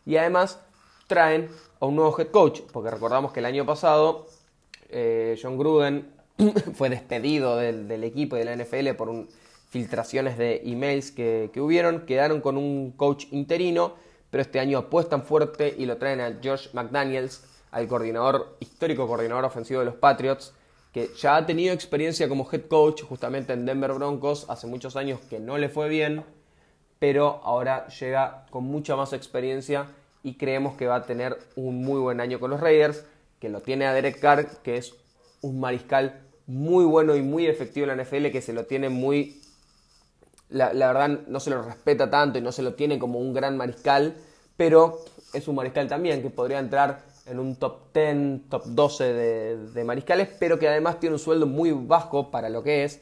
Y 0.04 0.16
además 0.16 0.60
traen 1.06 1.48
a 1.80 1.86
un 1.86 1.96
nuevo 1.96 2.18
head 2.18 2.28
coach, 2.28 2.60
porque 2.72 2.90
recordamos 2.90 3.32
que 3.32 3.40
el 3.40 3.46
año 3.46 3.66
pasado 3.66 4.26
eh, 4.88 5.38
John 5.40 5.58
Gruden 5.58 6.08
fue 6.74 6.88
despedido 6.88 7.56
del, 7.56 8.04
equipo 8.04 8.36
y 8.36 8.40
de 8.40 8.44
la 8.44 8.56
NFL 8.56 8.94
por 8.96 9.26
filtraciones 9.70 10.38
de 10.38 10.62
emails 10.64 11.10
que, 11.10 11.50
que, 11.52 11.60
hubieron. 11.60 12.06
Quedaron 12.06 12.40
con 12.40 12.56
un 12.56 12.92
coach 12.92 13.26
interino, 13.32 13.94
pero 14.30 14.42
este 14.42 14.60
año 14.60 14.78
apuestan 14.78 15.24
fuerte 15.24 15.74
y 15.76 15.86
lo 15.86 15.96
traen 15.96 16.20
a 16.20 16.38
Josh 16.42 16.68
McDaniels, 16.72 17.42
al 17.72 17.88
coordinador, 17.88 18.56
histórico 18.60 19.06
coordinador 19.06 19.44
ofensivo 19.44 19.80
de 19.80 19.86
los 19.86 19.96
Patriots, 19.96 20.54
que 20.96 21.10
ya 21.14 21.36
ha 21.36 21.44
tenido 21.44 21.74
experiencia 21.74 22.26
como 22.26 22.48
head 22.50 22.68
coach 22.70 23.02
justamente 23.02 23.52
en 23.52 23.66
Denver 23.66 23.92
Broncos 23.92 24.46
hace 24.48 24.66
muchos 24.66 24.96
años 24.96 25.20
que 25.28 25.38
no 25.38 25.58
le 25.58 25.68
fue 25.68 25.90
bien, 25.90 26.24
pero 26.98 27.42
ahora 27.44 27.86
llega 27.88 28.46
con 28.48 28.64
mucha 28.64 28.96
más 28.96 29.12
experiencia 29.12 29.88
y 30.22 30.38
creemos 30.38 30.74
que 30.74 30.86
va 30.86 30.94
a 30.94 31.02
tener 31.02 31.36
un 31.54 31.84
muy 31.84 32.00
buen 32.00 32.18
año 32.18 32.40
con 32.40 32.50
los 32.50 32.60
Raiders, 32.60 33.04
que 33.40 33.50
lo 33.50 33.60
tiene 33.60 33.84
a 33.84 33.92
Derek 33.92 34.18
Carr, 34.20 34.46
que 34.62 34.78
es 34.78 34.94
un 35.42 35.60
mariscal 35.60 36.18
muy 36.46 36.86
bueno 36.86 37.14
y 37.14 37.20
muy 37.20 37.46
efectivo 37.46 37.86
en 37.86 37.94
la 37.94 38.02
NFL 38.02 38.28
que 38.28 38.40
se 38.40 38.54
lo 38.54 38.64
tiene 38.64 38.88
muy... 38.88 39.42
La, 40.48 40.72
verdad 40.72 41.10
no 41.26 41.40
se 41.40 41.50
lo 41.50 41.60
respeta 41.60 42.08
tanto 42.08 42.38
y 42.38 42.40
no 42.40 42.52
se 42.52 42.62
lo 42.62 42.72
tiene 42.72 42.98
como 42.98 43.18
un 43.18 43.34
gran 43.34 43.58
mariscal, 43.58 44.16
pero 44.56 45.04
es 45.34 45.46
un 45.46 45.56
mariscal 45.56 45.88
también 45.88 46.22
que 46.22 46.30
podría 46.30 46.58
entrar 46.58 47.02
en 47.26 47.38
un 47.38 47.56
top 47.56 47.92
10, 47.92 48.48
top 48.48 48.64
12 48.66 49.04
de, 49.04 49.56
de, 49.68 49.84
mariscales, 49.84 50.28
pero 50.38 50.58
que 50.58 50.68
además 50.68 51.00
tiene 51.00 51.14
un 51.14 51.18
sueldo 51.18 51.46
muy 51.46 51.72
bajo 51.72 52.30
para 52.30 52.48
lo 52.48 52.62
que 52.62 52.84
es. 52.84 53.00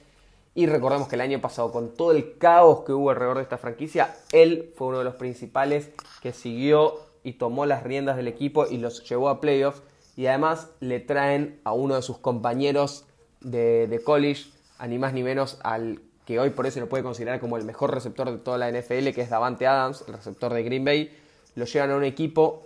Y 0.54 0.66
recordemos 0.66 1.08
que 1.08 1.16
el 1.16 1.20
año 1.20 1.40
pasado, 1.40 1.72
con 1.72 1.94
todo 1.94 2.12
el 2.12 2.38
caos 2.38 2.84
que 2.84 2.92
hubo 2.92 3.10
alrededor 3.10 3.38
de 3.38 3.42
esta 3.42 3.58
franquicia, 3.58 4.14
él 4.32 4.72
fue 4.76 4.88
uno 4.88 4.98
de 4.98 5.04
los 5.04 5.16
principales 5.16 5.90
que 6.22 6.32
siguió 6.32 7.00
y 7.24 7.32
tomó 7.32 7.66
las 7.66 7.82
riendas 7.82 8.16
del 8.16 8.28
equipo 8.28 8.66
y 8.66 8.78
los 8.78 9.08
llevó 9.08 9.30
a 9.30 9.40
playoffs. 9.40 9.82
Y 10.16 10.26
además 10.26 10.68
le 10.78 11.00
traen 11.00 11.60
a 11.64 11.72
uno 11.72 11.96
de 11.96 12.02
sus 12.02 12.18
compañeros 12.18 13.04
de, 13.40 14.00
college, 14.04 14.44
a 14.78 14.87
ni 14.87 14.98
más 14.98 15.12
ni 15.12 15.24
menos 15.24 15.58
al 15.64 16.00
que 16.24 16.38
hoy 16.38 16.50
por 16.50 16.66
eso 16.66 16.80
lo 16.80 16.88
puede 16.88 17.02
considerar 17.02 17.40
como 17.40 17.56
el 17.56 17.64
mejor 17.64 17.92
receptor 17.92 18.30
de 18.30 18.38
toda 18.38 18.56
la 18.56 18.70
NFL, 18.70 19.10
que 19.10 19.20
es 19.20 19.30
Davante 19.30 19.66
Adams, 19.66 20.04
el 20.06 20.14
receptor 20.14 20.54
de 20.54 20.62
Green 20.62 20.84
Bay. 20.84 21.10
Lo 21.56 21.64
llevan 21.64 21.90
a 21.90 21.96
un 21.96 22.04
equipo 22.04 22.62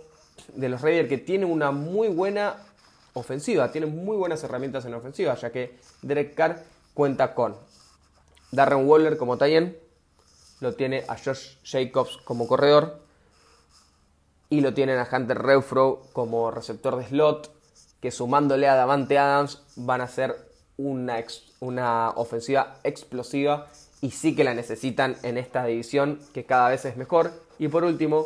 de 0.53 0.69
los 0.69 0.81
Raiders 0.81 1.09
que 1.09 1.17
tiene 1.17 1.45
una 1.45 1.71
muy 1.71 2.07
buena 2.07 2.57
ofensiva, 3.13 3.71
tiene 3.71 3.87
muy 3.87 4.17
buenas 4.17 4.43
herramientas 4.43 4.85
en 4.85 4.93
ofensiva, 4.93 5.35
ya 5.35 5.51
que 5.51 5.77
Derek 6.01 6.35
Carr 6.35 6.63
cuenta 6.93 7.33
con 7.33 7.55
Darren 8.51 8.87
Waller 8.87 9.17
como 9.17 9.37
Tayen, 9.37 9.77
lo 10.59 10.73
tiene 10.75 11.05
a 11.07 11.17
Josh 11.17 11.55
Jacobs 11.63 12.17
como 12.17 12.47
corredor 12.47 12.99
y 14.49 14.61
lo 14.61 14.73
tienen 14.73 14.97
a 14.99 15.07
Hunter 15.11 15.37
Renfro 15.37 16.01
como 16.13 16.51
receptor 16.51 16.97
de 16.97 17.05
slot, 17.05 17.51
que 18.01 18.11
sumándole 18.11 18.67
a 18.67 18.75
Davante 18.75 19.17
Adams 19.17 19.61
van 19.75 20.01
a 20.01 20.07
ser 20.07 20.35
una, 20.77 21.23
una 21.59 22.09
ofensiva 22.11 22.77
explosiva 22.83 23.67
y 24.01 24.11
sí 24.11 24.35
que 24.35 24.43
la 24.43 24.53
necesitan 24.53 25.17
en 25.23 25.37
esta 25.37 25.65
división 25.65 26.19
que 26.33 26.45
cada 26.45 26.69
vez 26.69 26.85
es 26.85 26.97
mejor. 26.97 27.31
Y 27.59 27.67
por 27.67 27.83
último, 27.83 28.25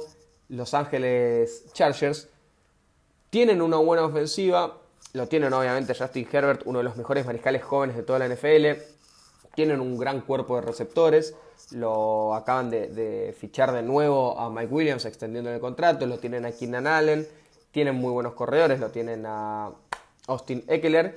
Los 0.53 0.73
Ángeles 0.73 1.65
Chargers 1.73 2.29
tienen 3.29 3.61
una 3.61 3.77
buena 3.77 4.05
ofensiva, 4.05 4.77
lo 5.13 5.27
tienen 5.27 5.53
obviamente 5.53 5.95
Justin 5.95 6.27
Herbert, 6.31 6.61
uno 6.65 6.79
de 6.79 6.83
los 6.83 6.95
mejores 6.95 7.25
mariscales 7.25 7.63
jóvenes 7.63 7.95
de 7.95 8.03
toda 8.03 8.19
la 8.19 8.27
NFL, 8.27 8.81
tienen 9.55 9.79
un 9.79 9.97
gran 9.97 10.21
cuerpo 10.21 10.55
de 10.55 10.61
receptores, 10.61 11.35
lo 11.71 12.33
acaban 12.33 12.69
de, 12.69 13.35
fichar 13.39 13.71
de 13.71 13.81
nuevo 13.81 14.39
a 14.39 14.49
Mike 14.49 14.73
Williams 14.73 15.05
extendiendo 15.05 15.51
el 15.51 15.59
contrato, 15.59 16.05
lo 16.05 16.19
tienen 16.19 16.45
a 16.45 16.51
Keenan 16.51 16.87
Allen, 16.87 17.27
tienen 17.71 17.95
muy 17.95 18.11
buenos 18.11 18.33
corredores, 18.33 18.79
lo 18.79 18.89
tienen 18.89 19.25
a 19.25 19.71
Austin 20.27 20.63
Eckler 20.67 21.15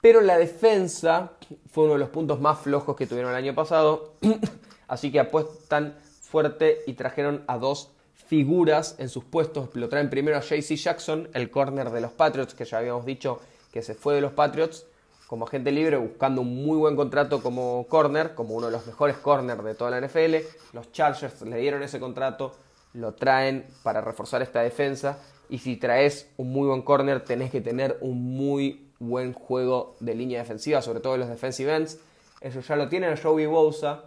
pero 0.00 0.20
la 0.20 0.38
defensa 0.38 1.32
fue 1.70 1.84
uno 1.84 1.94
de 1.94 1.98
los 1.98 2.10
puntos 2.10 2.40
más 2.40 2.60
flojos 2.60 2.96
que 2.96 3.06
tuvieron 3.06 3.30
el 3.32 3.36
año 3.36 3.54
pasado. 3.54 4.14
Así 4.88 5.10
que 5.10 5.20
apuestan 5.20 5.96
fuerte 6.22 6.82
y 6.86 6.92
trajeron 6.92 7.42
a 7.46 7.58
dos 7.58 7.90
figuras 8.28 8.94
en 8.98 9.08
sus 9.08 9.24
puestos. 9.24 9.70
Lo 9.74 9.88
traen 9.88 10.10
primero 10.10 10.36
a 10.36 10.40
JC 10.40 10.76
Jackson, 10.76 11.28
el 11.32 11.50
corner 11.50 11.90
de 11.90 12.02
los 12.02 12.12
Patriots, 12.12 12.54
que 12.54 12.66
ya 12.66 12.78
habíamos 12.78 13.06
dicho 13.06 13.40
que 13.72 13.82
se 13.82 13.94
fue 13.94 14.14
de 14.14 14.20
los 14.20 14.32
Patriots 14.32 14.86
como 15.26 15.46
agente 15.46 15.72
libre, 15.72 15.96
buscando 15.96 16.42
un 16.42 16.64
muy 16.64 16.76
buen 16.76 16.94
contrato 16.94 17.42
como 17.42 17.86
corner, 17.88 18.34
como 18.34 18.54
uno 18.54 18.66
de 18.66 18.72
los 18.72 18.86
mejores 18.86 19.16
corners 19.16 19.62
de 19.64 19.74
toda 19.74 19.90
la 19.90 20.06
NFL. 20.06 20.36
Los 20.72 20.92
Chargers 20.92 21.42
le 21.42 21.58
dieron 21.58 21.82
ese 21.82 22.00
contrato, 22.00 22.54
lo 22.94 23.14
traen 23.14 23.66
para 23.82 24.00
reforzar 24.00 24.42
esta 24.42 24.60
defensa. 24.60 25.18
Y 25.50 25.58
si 25.58 25.76
traes 25.76 26.30
un 26.36 26.50
muy 26.50 26.68
buen 26.68 26.82
corner, 26.82 27.24
tenés 27.24 27.50
que 27.50 27.60
tener 27.60 27.98
un 28.00 28.36
muy 28.36 28.90
buen 28.98 29.32
juego 29.32 29.96
de 30.00 30.14
línea 30.14 30.40
defensiva, 30.40 30.82
sobre 30.82 31.00
todo 31.00 31.14
en 31.14 31.20
los 31.20 31.28
defensive 31.28 31.74
ends. 31.74 31.98
Eso 32.40 32.60
ya 32.60 32.76
lo 32.76 32.88
tienen 32.88 33.12
a 33.12 33.16
Joey 33.16 33.46
Bosa, 33.46 34.04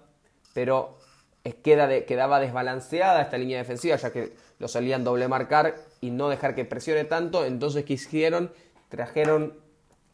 pero 0.54 0.98
queda 1.64 2.06
quedaba 2.06 2.40
desbalanceada 2.40 3.22
esta 3.22 3.38
línea 3.38 3.58
defensiva, 3.58 3.96
ya 3.96 4.12
que 4.12 4.34
lo 4.60 4.68
salían 4.68 5.04
doble 5.04 5.28
marcar 5.28 5.76
y 6.00 6.12
no 6.12 6.30
dejar 6.30 6.56
que 6.56 6.66
presione 6.66 7.04
tanto. 7.06 7.46
Entonces, 7.46 7.86
¿qué 7.86 7.94
hicieron? 7.94 8.52
Trajeron 8.90 9.58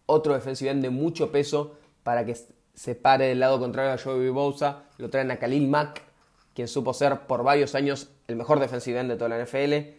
otro 0.06 0.34
defensive 0.34 0.72
end 0.72 0.82
de 0.82 0.90
mucho 0.90 1.32
peso 1.32 1.76
para 2.04 2.26
que 2.26 2.36
se 2.74 2.96
pare 2.96 3.26
del 3.26 3.40
lado 3.40 3.60
contrario 3.60 3.92
a 3.92 3.98
Joey 3.98 4.30
Bosa. 4.30 4.84
Lo 4.98 5.10
traen 5.10 5.32
a 5.32 5.38
Khalil 5.38 5.68
Mack, 5.68 6.02
quien 6.54 6.68
supo 6.68 6.94
ser 6.94 7.20
por 7.22 7.44
varios 7.44 7.76
años 7.76 8.10
el 8.28 8.36
mejor 8.36 8.60
defensive 8.60 9.00
end 9.00 9.12
de 9.12 9.18
toda 9.18 9.30
la 9.30 9.44
NFL 9.44 9.98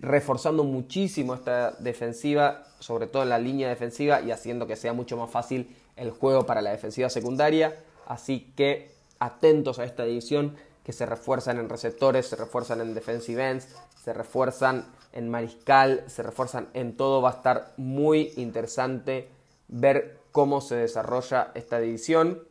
reforzando 0.00 0.64
muchísimo 0.64 1.34
esta 1.34 1.72
defensiva, 1.72 2.64
sobre 2.78 3.06
todo 3.06 3.24
la 3.24 3.38
línea 3.38 3.68
defensiva 3.68 4.20
y 4.22 4.30
haciendo 4.30 4.66
que 4.66 4.76
sea 4.76 4.92
mucho 4.92 5.16
más 5.16 5.30
fácil 5.30 5.76
el 5.96 6.10
juego 6.10 6.46
para 6.46 6.62
la 6.62 6.70
defensiva 6.70 7.10
secundaria. 7.10 7.76
Así 8.06 8.52
que 8.56 8.90
atentos 9.20 9.78
a 9.78 9.84
esta 9.84 10.04
división 10.04 10.56
que 10.82 10.92
se 10.92 11.06
refuerzan 11.06 11.58
en 11.58 11.68
receptores, 11.68 12.26
se 12.26 12.36
refuerzan 12.36 12.80
en 12.80 12.94
defensive 12.94 13.48
ends, 13.48 13.68
se 14.02 14.12
refuerzan 14.12 14.86
en 15.12 15.28
mariscal, 15.28 16.02
se 16.08 16.24
refuerzan 16.24 16.68
en 16.74 16.96
todo. 16.96 17.22
Va 17.22 17.30
a 17.30 17.34
estar 17.34 17.72
muy 17.76 18.32
interesante 18.36 19.28
ver 19.68 20.18
cómo 20.32 20.60
se 20.60 20.74
desarrolla 20.74 21.52
esta 21.54 21.78
división, 21.78 22.42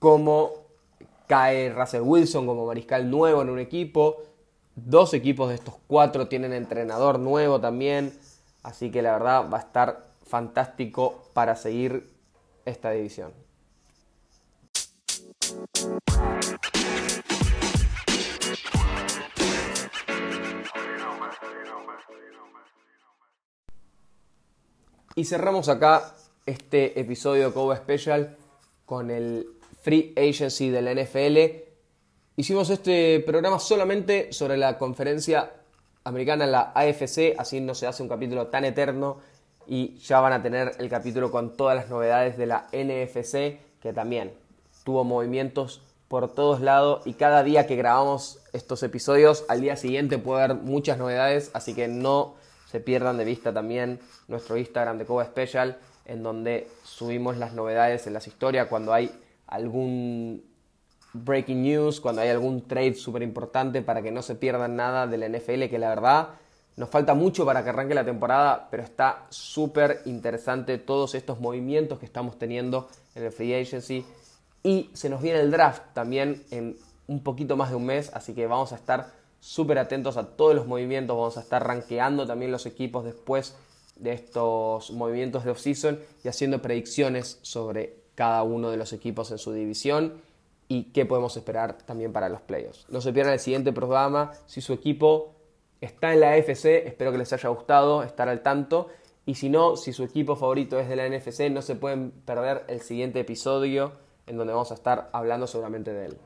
cómo 0.00 0.66
cae 1.28 1.70
Russell 1.70 2.02
Wilson 2.02 2.46
como 2.46 2.66
mariscal 2.66 3.08
nuevo 3.08 3.42
en 3.42 3.50
un 3.50 3.60
equipo, 3.60 4.22
Dos 4.86 5.12
equipos 5.12 5.48
de 5.48 5.56
estos 5.56 5.74
cuatro 5.88 6.28
tienen 6.28 6.52
entrenador 6.52 7.18
nuevo 7.18 7.60
también. 7.60 8.16
Así 8.62 8.90
que 8.90 9.02
la 9.02 9.12
verdad 9.12 9.50
va 9.52 9.58
a 9.58 9.60
estar 9.60 10.04
fantástico 10.24 11.24
para 11.32 11.56
seguir 11.56 12.08
esta 12.64 12.90
división. 12.92 13.32
Y 25.14 25.24
cerramos 25.24 25.68
acá 25.68 26.14
este 26.46 27.00
episodio 27.00 27.48
de 27.48 27.52
Cobo 27.52 27.74
Special 27.74 28.36
con 28.86 29.10
el 29.10 29.48
Free 29.82 30.14
Agency 30.16 30.70
de 30.70 30.82
la 30.82 30.94
NFL 30.94 31.68
Hicimos 32.38 32.70
este 32.70 33.18
programa 33.26 33.58
solamente 33.58 34.32
sobre 34.32 34.56
la 34.56 34.78
conferencia 34.78 35.50
americana, 36.04 36.46
la 36.46 36.70
AFC, 36.72 37.34
así 37.36 37.60
no 37.60 37.74
se 37.74 37.88
hace 37.88 38.00
un 38.00 38.08
capítulo 38.08 38.46
tan 38.46 38.64
eterno 38.64 39.18
y 39.66 39.96
ya 39.96 40.20
van 40.20 40.34
a 40.34 40.40
tener 40.40 40.70
el 40.78 40.88
capítulo 40.88 41.32
con 41.32 41.56
todas 41.56 41.74
las 41.74 41.90
novedades 41.90 42.38
de 42.38 42.46
la 42.46 42.68
NFC, 42.72 43.58
que 43.80 43.92
también 43.92 44.32
tuvo 44.88 45.04
movimientos 45.04 45.82
por 46.08 46.32
todos 46.32 46.62
lados 46.62 47.06
y 47.06 47.12
cada 47.12 47.42
día 47.42 47.66
que 47.66 47.76
grabamos 47.76 48.40
estos 48.54 48.82
episodios, 48.82 49.44
al 49.50 49.60
día 49.60 49.76
siguiente 49.76 50.16
puede 50.16 50.44
haber 50.44 50.56
muchas 50.56 50.96
novedades, 50.96 51.50
así 51.52 51.74
que 51.74 51.88
no 51.88 52.36
se 52.64 52.80
pierdan 52.80 53.18
de 53.18 53.26
vista 53.26 53.52
también 53.52 54.00
nuestro 54.28 54.56
Instagram 54.56 54.96
de 54.96 55.04
Coba 55.04 55.26
Special, 55.26 55.76
en 56.06 56.22
donde 56.22 56.68
subimos 56.84 57.36
las 57.36 57.52
novedades 57.52 58.06
en 58.06 58.14
las 58.14 58.26
historias 58.28 58.68
cuando 58.68 58.94
hay 58.94 59.10
algún 59.46 60.42
breaking 61.12 61.62
news, 61.62 62.00
cuando 62.00 62.22
hay 62.22 62.30
algún 62.30 62.66
trade 62.66 62.94
súper 62.94 63.20
importante 63.22 63.82
para 63.82 64.00
que 64.00 64.10
no 64.10 64.22
se 64.22 64.36
pierdan 64.36 64.74
nada 64.74 65.06
de 65.06 65.18
la 65.18 65.28
NFL, 65.28 65.64
que 65.68 65.78
la 65.78 65.90
verdad 65.90 66.28
nos 66.78 66.88
falta 66.88 67.12
mucho 67.12 67.44
para 67.44 67.62
que 67.62 67.68
arranque 67.68 67.94
la 67.94 68.06
temporada, 68.06 68.68
pero 68.70 68.84
está 68.84 69.26
súper 69.28 70.00
interesante 70.06 70.78
todos 70.78 71.14
estos 71.14 71.40
movimientos 71.40 71.98
que 71.98 72.06
estamos 72.06 72.38
teniendo 72.38 72.88
en 73.14 73.24
el 73.24 73.32
free 73.32 73.52
agency. 73.52 74.06
Y 74.62 74.90
se 74.92 75.08
nos 75.08 75.22
viene 75.22 75.40
el 75.40 75.50
draft 75.50 75.82
también 75.94 76.44
en 76.50 76.76
un 77.06 77.22
poquito 77.22 77.56
más 77.56 77.70
de 77.70 77.76
un 77.76 77.86
mes, 77.86 78.10
así 78.14 78.34
que 78.34 78.46
vamos 78.46 78.72
a 78.72 78.76
estar 78.76 79.12
súper 79.40 79.78
atentos 79.78 80.16
a 80.16 80.36
todos 80.36 80.54
los 80.54 80.66
movimientos, 80.66 81.16
vamos 81.16 81.38
a 81.38 81.40
estar 81.40 81.66
rankeando 81.66 82.26
también 82.26 82.50
los 82.50 82.66
equipos 82.66 83.04
después 83.04 83.56
de 83.96 84.12
estos 84.12 84.90
movimientos 84.92 85.44
de 85.44 85.50
offseason 85.50 85.98
y 86.22 86.28
haciendo 86.28 86.60
predicciones 86.60 87.38
sobre 87.42 87.96
cada 88.14 88.42
uno 88.42 88.70
de 88.70 88.76
los 88.76 88.92
equipos 88.92 89.30
en 89.30 89.38
su 89.38 89.52
división 89.52 90.20
y 90.68 90.84
qué 90.92 91.06
podemos 91.06 91.36
esperar 91.36 91.78
también 91.78 92.12
para 92.12 92.28
los 92.28 92.40
playoffs. 92.42 92.86
No 92.88 93.00
se 93.00 93.12
pierdan 93.12 93.34
el 93.34 93.40
siguiente 93.40 93.72
programa. 93.72 94.32
Si 94.46 94.60
su 94.60 94.72
equipo 94.72 95.34
está 95.80 96.12
en 96.12 96.20
la 96.20 96.32
AFC, 96.32 96.86
espero 96.86 97.10
que 97.10 97.18
les 97.18 97.32
haya 97.32 97.48
gustado 97.48 98.02
estar 98.02 98.28
al 98.28 98.42
tanto. 98.42 98.88
Y 99.24 99.34
si 99.34 99.48
no, 99.48 99.76
si 99.76 99.92
su 99.92 100.04
equipo 100.04 100.36
favorito 100.36 100.78
es 100.78 100.88
de 100.88 100.96
la 100.96 101.08
NFC, 101.08 101.50
no 101.50 101.62
se 101.62 101.74
pueden 101.74 102.10
perder 102.10 102.64
el 102.68 102.80
siguiente 102.80 103.20
episodio 103.20 103.92
en 104.28 104.36
donde 104.36 104.52
vamos 104.52 104.70
a 104.70 104.74
estar 104.74 105.10
hablando 105.12 105.46
seguramente 105.46 105.92
de 105.92 106.06
él. 106.06 106.18